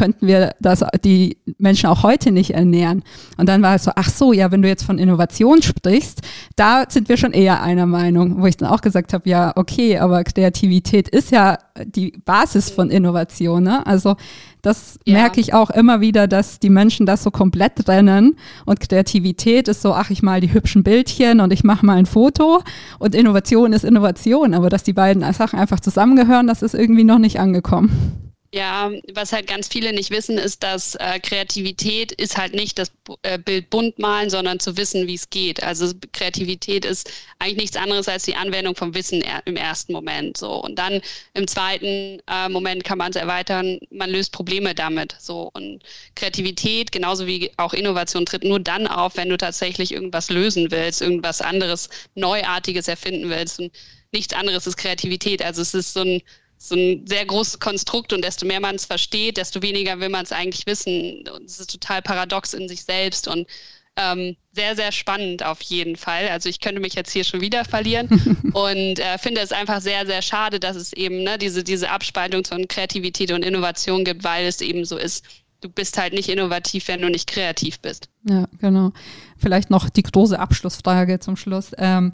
[0.00, 3.02] Könnten wir das, die Menschen auch heute nicht ernähren.
[3.36, 6.22] Und dann war es so, ach so, ja, wenn du jetzt von Innovation sprichst,
[6.56, 9.98] da sind wir schon eher einer Meinung, wo ich dann auch gesagt habe, ja, okay,
[9.98, 13.62] aber Kreativität ist ja die Basis von Innovation.
[13.62, 13.86] Ne?
[13.86, 14.16] Also
[14.62, 15.18] das ja.
[15.18, 19.82] merke ich auch immer wieder, dass die Menschen das so komplett trennen und Kreativität ist
[19.82, 22.62] so, ach, ich mal die hübschen Bildchen und ich mache mal ein Foto
[22.98, 27.18] und Innovation ist Innovation, aber dass die beiden Sachen einfach zusammengehören, das ist irgendwie noch
[27.18, 28.29] nicht angekommen.
[28.52, 32.90] Ja, was halt ganz viele nicht wissen, ist, dass äh, Kreativität ist halt nicht das
[33.22, 35.62] äh, Bild bunt malen, sondern zu wissen, wie es geht.
[35.62, 40.36] Also Kreativität ist eigentlich nichts anderes als die Anwendung vom Wissen er im ersten Moment.
[40.36, 41.00] So und dann
[41.34, 43.78] im zweiten äh, Moment kann man es erweitern.
[43.90, 45.14] Man löst Probleme damit.
[45.20, 45.84] So und
[46.16, 51.02] Kreativität genauso wie auch Innovation tritt nur dann auf, wenn du tatsächlich irgendwas lösen willst,
[51.02, 53.60] irgendwas anderes Neuartiges erfinden willst.
[53.60, 53.70] Und
[54.10, 55.40] nichts anderes ist Kreativität.
[55.40, 56.20] Also es ist so ein
[56.62, 60.24] so ein sehr großes Konstrukt und desto mehr man es versteht, desto weniger will man
[60.24, 61.26] es eigentlich wissen.
[61.34, 63.48] Und es ist total paradox in sich selbst und
[63.96, 66.28] ähm, sehr, sehr spannend auf jeden Fall.
[66.28, 68.08] Also ich könnte mich jetzt hier schon wieder verlieren
[68.52, 72.44] und äh, finde es einfach sehr, sehr schade, dass es eben ne, diese, diese Abspaltung
[72.44, 75.24] von Kreativität und Innovation gibt, weil es eben so ist.
[75.62, 78.08] Du bist halt nicht innovativ, wenn du nicht kreativ bist.
[78.28, 78.92] Ja, genau.
[79.38, 81.72] Vielleicht noch die große Abschlussfrage zum Schluss.
[81.78, 82.12] Ähm,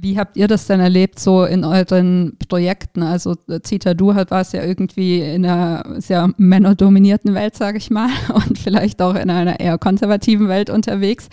[0.00, 3.02] wie habt ihr das denn erlebt, so in euren Projekten?
[3.02, 8.08] Also Zita, du halt warst ja irgendwie in einer sehr männerdominierten Welt, sage ich mal,
[8.34, 11.28] und vielleicht auch in einer eher konservativen Welt unterwegs.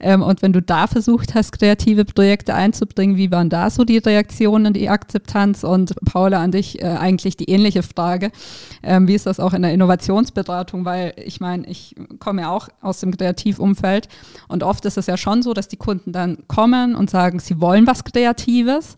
[0.00, 3.98] Ähm, und wenn du da versucht hast, kreative Projekte einzubringen, wie waren da so die
[3.98, 5.64] Reaktionen, die Akzeptanz?
[5.64, 8.30] Und Paula, an dich äh, eigentlich die ähnliche Frage.
[8.82, 10.84] Ähm, wie ist das auch in der Innovationsberatung?
[10.84, 14.08] Weil ich meine, ich komme ja auch aus dem Kreativumfeld
[14.48, 17.60] und oft ist es ja schon so, dass die Kunden dann kommen und sagen, sie
[17.60, 18.96] wollen was Kreatives.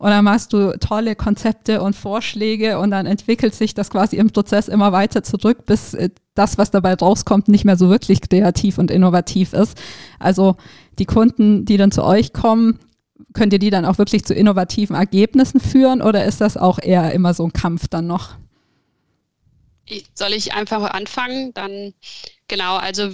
[0.00, 4.68] Dann machst du tolle Konzepte und Vorschläge und dann entwickelt sich das quasi im Prozess
[4.68, 8.90] immer weiter zurück, bis äh, das, was dabei rauskommt, nicht mehr so wirklich kreativ und
[8.90, 9.76] innovativ ist.
[10.20, 10.56] Also
[11.00, 12.78] die Kunden, die dann zu euch kommen,
[13.32, 17.12] könnt ihr die dann auch wirklich zu innovativen Ergebnissen führen oder ist das auch eher
[17.12, 18.36] immer so ein Kampf dann noch?
[20.14, 21.52] Soll ich einfach anfangen?
[21.54, 21.94] Dann
[22.46, 23.10] genau, also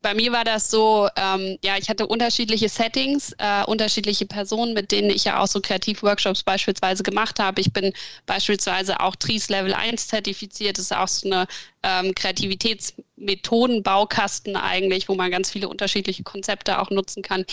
[0.00, 4.92] Bei mir war das so, ähm, ja, ich hatte unterschiedliche Settings, äh, unterschiedliche Personen, mit
[4.92, 7.60] denen ich ja auch so Kreativworkshops beispielsweise gemacht habe.
[7.60, 7.92] Ich bin
[8.24, 10.78] beispielsweise auch TRIES Level 1 zertifiziert.
[10.78, 11.48] Das ist auch so eine
[11.82, 17.44] ähm, Kreativitätsmethodenbaukasten eigentlich, wo man ganz viele unterschiedliche Konzepte auch nutzen kann.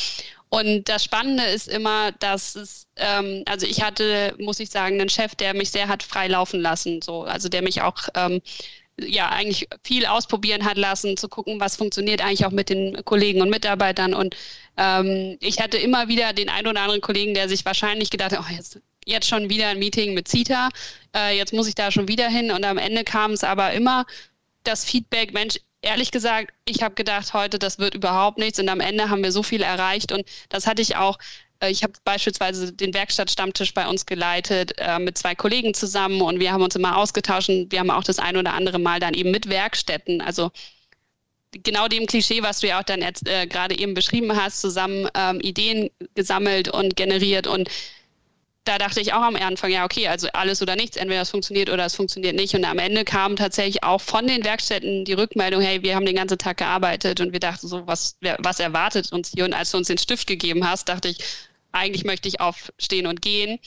[0.49, 5.09] Und das Spannende ist immer, dass es, ähm, also ich hatte, muss ich sagen, einen
[5.09, 8.41] Chef, der mich sehr hat frei laufen lassen, so, also der mich auch ähm,
[8.99, 13.41] ja eigentlich viel ausprobieren hat lassen, zu gucken, was funktioniert eigentlich auch mit den Kollegen
[13.41, 14.13] und Mitarbeitern.
[14.13, 14.35] Und
[14.77, 18.39] ähm, ich hatte immer wieder den einen oder anderen Kollegen, der sich wahrscheinlich gedacht hat,
[18.39, 20.69] oh, jetzt, jetzt schon wieder ein Meeting mit CITA,
[21.15, 22.51] äh, jetzt muss ich da schon wieder hin.
[22.51, 24.05] Und am Ende kam es aber immer
[24.63, 28.59] das Feedback, Mensch, ehrlich gesagt, ich habe gedacht, heute, das wird überhaupt nichts.
[28.59, 30.11] Und am Ende haben wir so viel erreicht.
[30.11, 31.19] Und das hatte ich auch
[31.69, 36.51] ich habe beispielsweise den Werkstattstammtisch bei uns geleitet äh, mit zwei Kollegen zusammen und wir
[36.51, 37.49] haben uns immer ausgetauscht.
[37.49, 40.51] Und wir haben auch das ein oder andere Mal dann eben mit Werkstätten, also
[41.63, 45.39] genau dem Klischee, was du ja auch dann äh, gerade eben beschrieben hast, zusammen ähm,
[45.41, 47.69] Ideen gesammelt und generiert und
[48.65, 51.69] da dachte ich auch am Anfang, ja, okay, also alles oder nichts, entweder es funktioniert
[51.69, 52.55] oder es funktioniert nicht.
[52.55, 56.15] Und am Ende kam tatsächlich auch von den Werkstätten die Rückmeldung, hey, wir haben den
[56.15, 59.45] ganzen Tag gearbeitet und wir dachten so, was, was erwartet uns hier?
[59.45, 61.19] Und als du uns den Stift gegeben hast, dachte ich,
[61.75, 63.59] eigentlich möchte ich aufstehen und gehen.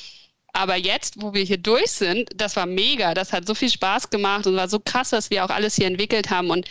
[0.53, 3.15] Aber jetzt, wo wir hier durch sind, das war mega.
[3.15, 5.87] Das hat so viel Spaß gemacht und war so krass, dass wir auch alles hier
[5.87, 6.51] entwickelt haben.
[6.51, 6.67] Und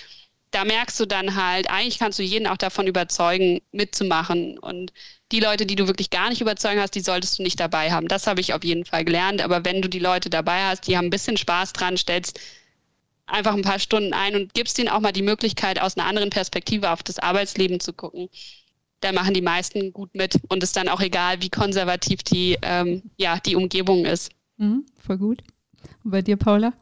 [0.52, 4.58] da merkst du dann halt, eigentlich kannst du jeden auch davon überzeugen, mitzumachen.
[4.58, 4.94] Und
[5.32, 8.08] die Leute, die du wirklich gar nicht überzeugen hast, die solltest du nicht dabei haben.
[8.08, 9.42] Das habe ich auf jeden Fall gelernt.
[9.42, 12.40] Aber wenn du die Leute dabei hast, die haben ein bisschen Spaß dran, stellst
[13.28, 16.30] einfach ein paar Stunden ein und gibst ihnen auch mal die Möglichkeit, aus einer anderen
[16.30, 18.30] Perspektive auf das Arbeitsleben zu gucken,
[19.02, 23.04] dann machen die meisten gut mit und ist dann auch egal, wie konservativ die, ähm,
[23.18, 24.32] ja, die Umgebung ist.
[24.58, 25.44] Mhm, voll gut.
[26.04, 26.74] Und bei dir, Paula?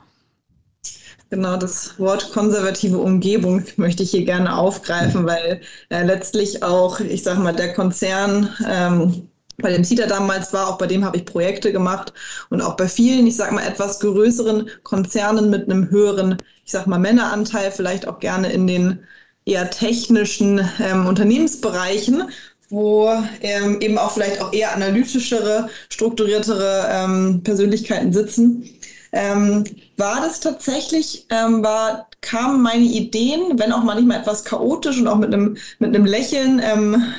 [1.30, 7.24] Genau, das Wort konservative Umgebung möchte ich hier gerne aufgreifen, weil äh, letztlich auch, ich
[7.24, 11.26] sage mal, der Konzern, ähm, bei dem CITA damals war, auch bei dem habe ich
[11.26, 12.14] Projekte gemacht
[12.50, 16.90] und auch bei vielen, ich sage mal, etwas größeren Konzernen mit einem höheren, ich sage
[16.90, 19.06] mal, Männeranteil, vielleicht auch gerne in den
[19.46, 22.30] eher technischen ähm, Unternehmensbereichen,
[22.70, 28.70] wo ähm, eben auch vielleicht auch eher analytischere, strukturiertere ähm, Persönlichkeiten sitzen.
[29.12, 29.64] Ähm,
[29.98, 35.18] war das tatsächlich, ähm, war, kamen meine Ideen, wenn auch manchmal etwas chaotisch und auch
[35.18, 36.62] mit einem, mit einem Lächeln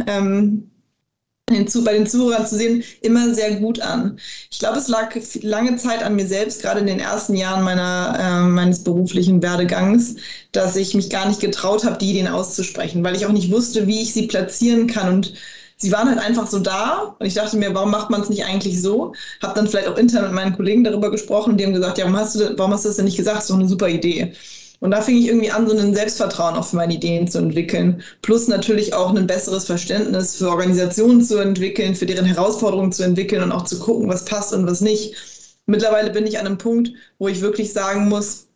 [0.06, 0.70] ähm,
[1.50, 4.18] ähm, bei den Zuhörern zu sehen, immer sehr gut an.
[4.50, 8.16] Ich glaube, es lag lange Zeit an mir selbst, gerade in den ersten Jahren meiner,
[8.18, 10.16] äh, meines beruflichen Werdegangs,
[10.52, 13.86] dass ich mich gar nicht getraut habe, die Ideen auszusprechen, weil ich auch nicht wusste,
[13.86, 15.34] wie ich sie platzieren kann und
[15.76, 18.44] sie waren halt einfach so da und ich dachte mir, warum macht man es nicht
[18.44, 19.14] eigentlich so?
[19.42, 22.18] Habe dann vielleicht auch intern mit meinen Kollegen darüber gesprochen, die haben gesagt, ja, warum
[22.18, 23.36] hast du, warum hast du das denn nicht gesagt?
[23.38, 24.32] Das ist doch eine super Idee.
[24.80, 28.02] Und da fing ich irgendwie an, so ein Selbstvertrauen für meine Ideen zu entwickeln.
[28.22, 33.42] Plus natürlich auch ein besseres Verständnis für Organisationen zu entwickeln, für deren Herausforderungen zu entwickeln
[33.42, 35.16] und auch zu gucken, was passt und was nicht.
[35.66, 38.46] Mittlerweile bin ich an einem Punkt, wo ich wirklich sagen muss,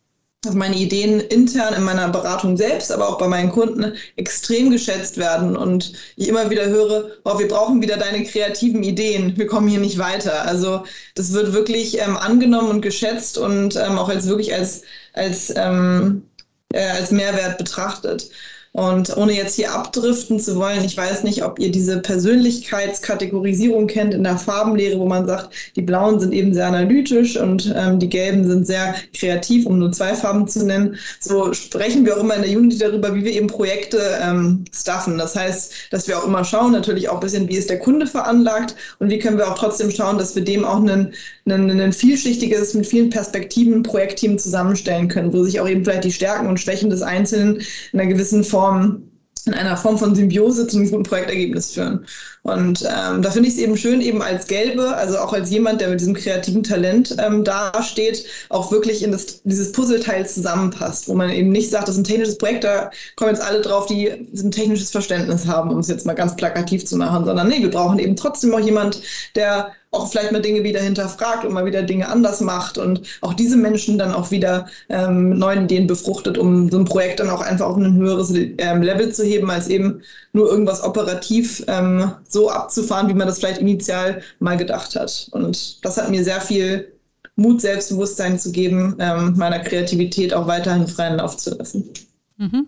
[0.43, 5.17] dass meine Ideen intern in meiner Beratung selbst, aber auch bei meinen Kunden extrem geschätzt
[5.17, 9.67] werden und ich immer wieder höre, oh, wir brauchen wieder deine kreativen Ideen, wir kommen
[9.67, 10.41] hier nicht weiter.
[10.47, 14.81] Also das wird wirklich ähm, angenommen und geschätzt und ähm, auch als wirklich als,
[15.13, 16.27] als, ähm,
[16.73, 18.29] äh, als Mehrwert betrachtet.
[18.73, 24.13] Und ohne jetzt hier abdriften zu wollen, ich weiß nicht, ob ihr diese Persönlichkeitskategorisierung kennt
[24.13, 28.07] in der Farbenlehre, wo man sagt, die blauen sind eben sehr analytisch und ähm, die
[28.07, 30.95] gelben sind sehr kreativ, um nur zwei Farben zu nennen.
[31.19, 35.17] So sprechen wir auch immer in der Unity darüber, wie wir eben Projekte ähm, staffen.
[35.17, 38.07] Das heißt, dass wir auch immer schauen, natürlich auch ein bisschen, wie ist der Kunde
[38.07, 42.87] veranlagt und wie können wir auch trotzdem schauen, dass wir dem auch einen vielschichtiges, mit
[42.87, 47.01] vielen Perspektiven Projektteam zusammenstellen können, wo sich auch eben vielleicht die Stärken und Schwächen des
[47.01, 47.61] Einzelnen
[47.91, 49.03] in einer gewissen Form Form,
[49.47, 52.05] in einer Form von Symbiose zu einem guten Projektergebnis führen.
[52.43, 55.81] Und ähm, da finde ich es eben schön, eben als Gelbe, also auch als jemand,
[55.81, 61.15] der mit diesem kreativen Talent ähm, dasteht, auch wirklich in das, dieses Puzzleteil zusammenpasst, wo
[61.15, 64.09] man eben nicht sagt, das ist ein technisches Projekt, da kommen jetzt alle drauf, die
[64.09, 67.71] ein technisches Verständnis haben, um es jetzt mal ganz plakativ zu machen, sondern nee, wir
[67.71, 69.01] brauchen eben trotzdem auch jemand,
[69.35, 73.33] der auch vielleicht mal Dinge wieder hinterfragt und mal wieder Dinge anders macht und auch
[73.33, 77.29] diese Menschen dann auch wieder ähm, mit neuen Ideen befruchtet, um so ein Projekt dann
[77.29, 82.09] auch einfach auf ein höheres ähm, Level zu heben, als eben nur irgendwas operativ ähm,
[82.27, 85.27] so abzufahren, wie man das vielleicht initial mal gedacht hat.
[85.31, 86.93] Und das hat mir sehr viel
[87.35, 91.89] Mut, Selbstbewusstsein zu geben, ähm, meiner Kreativität auch weiterhin freien Lauf zu lassen.
[92.37, 92.67] Mhm.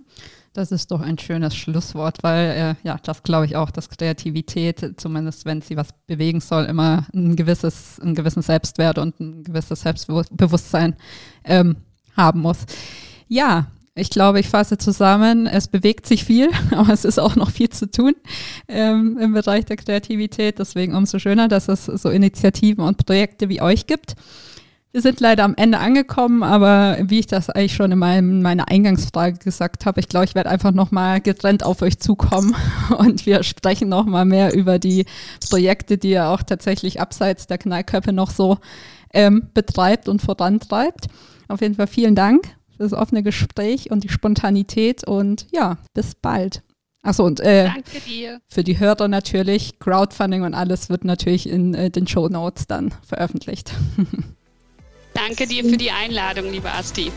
[0.53, 4.93] Das ist doch ein schönes Schlusswort, weil äh, ja, das glaube ich auch, dass Kreativität,
[4.97, 9.81] zumindest wenn sie was bewegen soll, immer ein gewisses, einen gewissen Selbstwert und ein gewisses
[9.81, 10.95] Selbstbewusstsein
[11.43, 11.77] ähm,
[12.15, 12.59] haben muss.
[13.27, 17.51] Ja, Ich glaube, ich fasse zusammen, es bewegt sich viel, aber es ist auch noch
[17.51, 18.15] viel zu tun
[18.67, 20.57] ähm, im Bereich der Kreativität.
[20.59, 24.15] Deswegen umso schöner, dass es so Initiativen und Projekte wie euch gibt.
[24.95, 28.69] Wir sind leider am Ende angekommen, aber wie ich das eigentlich schon in meinem, meiner
[28.69, 32.55] Eingangsfrage gesagt habe, ich glaube, ich werde einfach nochmal getrennt auf euch zukommen
[32.99, 35.07] und wir sprechen nochmal mehr über die
[35.49, 38.59] Projekte, die ihr auch tatsächlich abseits der Knallköpfe noch so
[39.11, 41.07] ähm, betreibt und vorantreibt.
[41.47, 42.45] Auf jeden Fall vielen Dank
[42.77, 46.61] für das offene Gespräch und die Spontanität und ja, bis bald.
[47.01, 47.71] Achso, und äh,
[48.47, 52.93] für die Hörer natürlich, Crowdfunding und alles wird natürlich in äh, den Show Notes dann
[53.01, 53.73] veröffentlicht.
[55.13, 57.11] Danke dir für die Einladung, liebe Asti.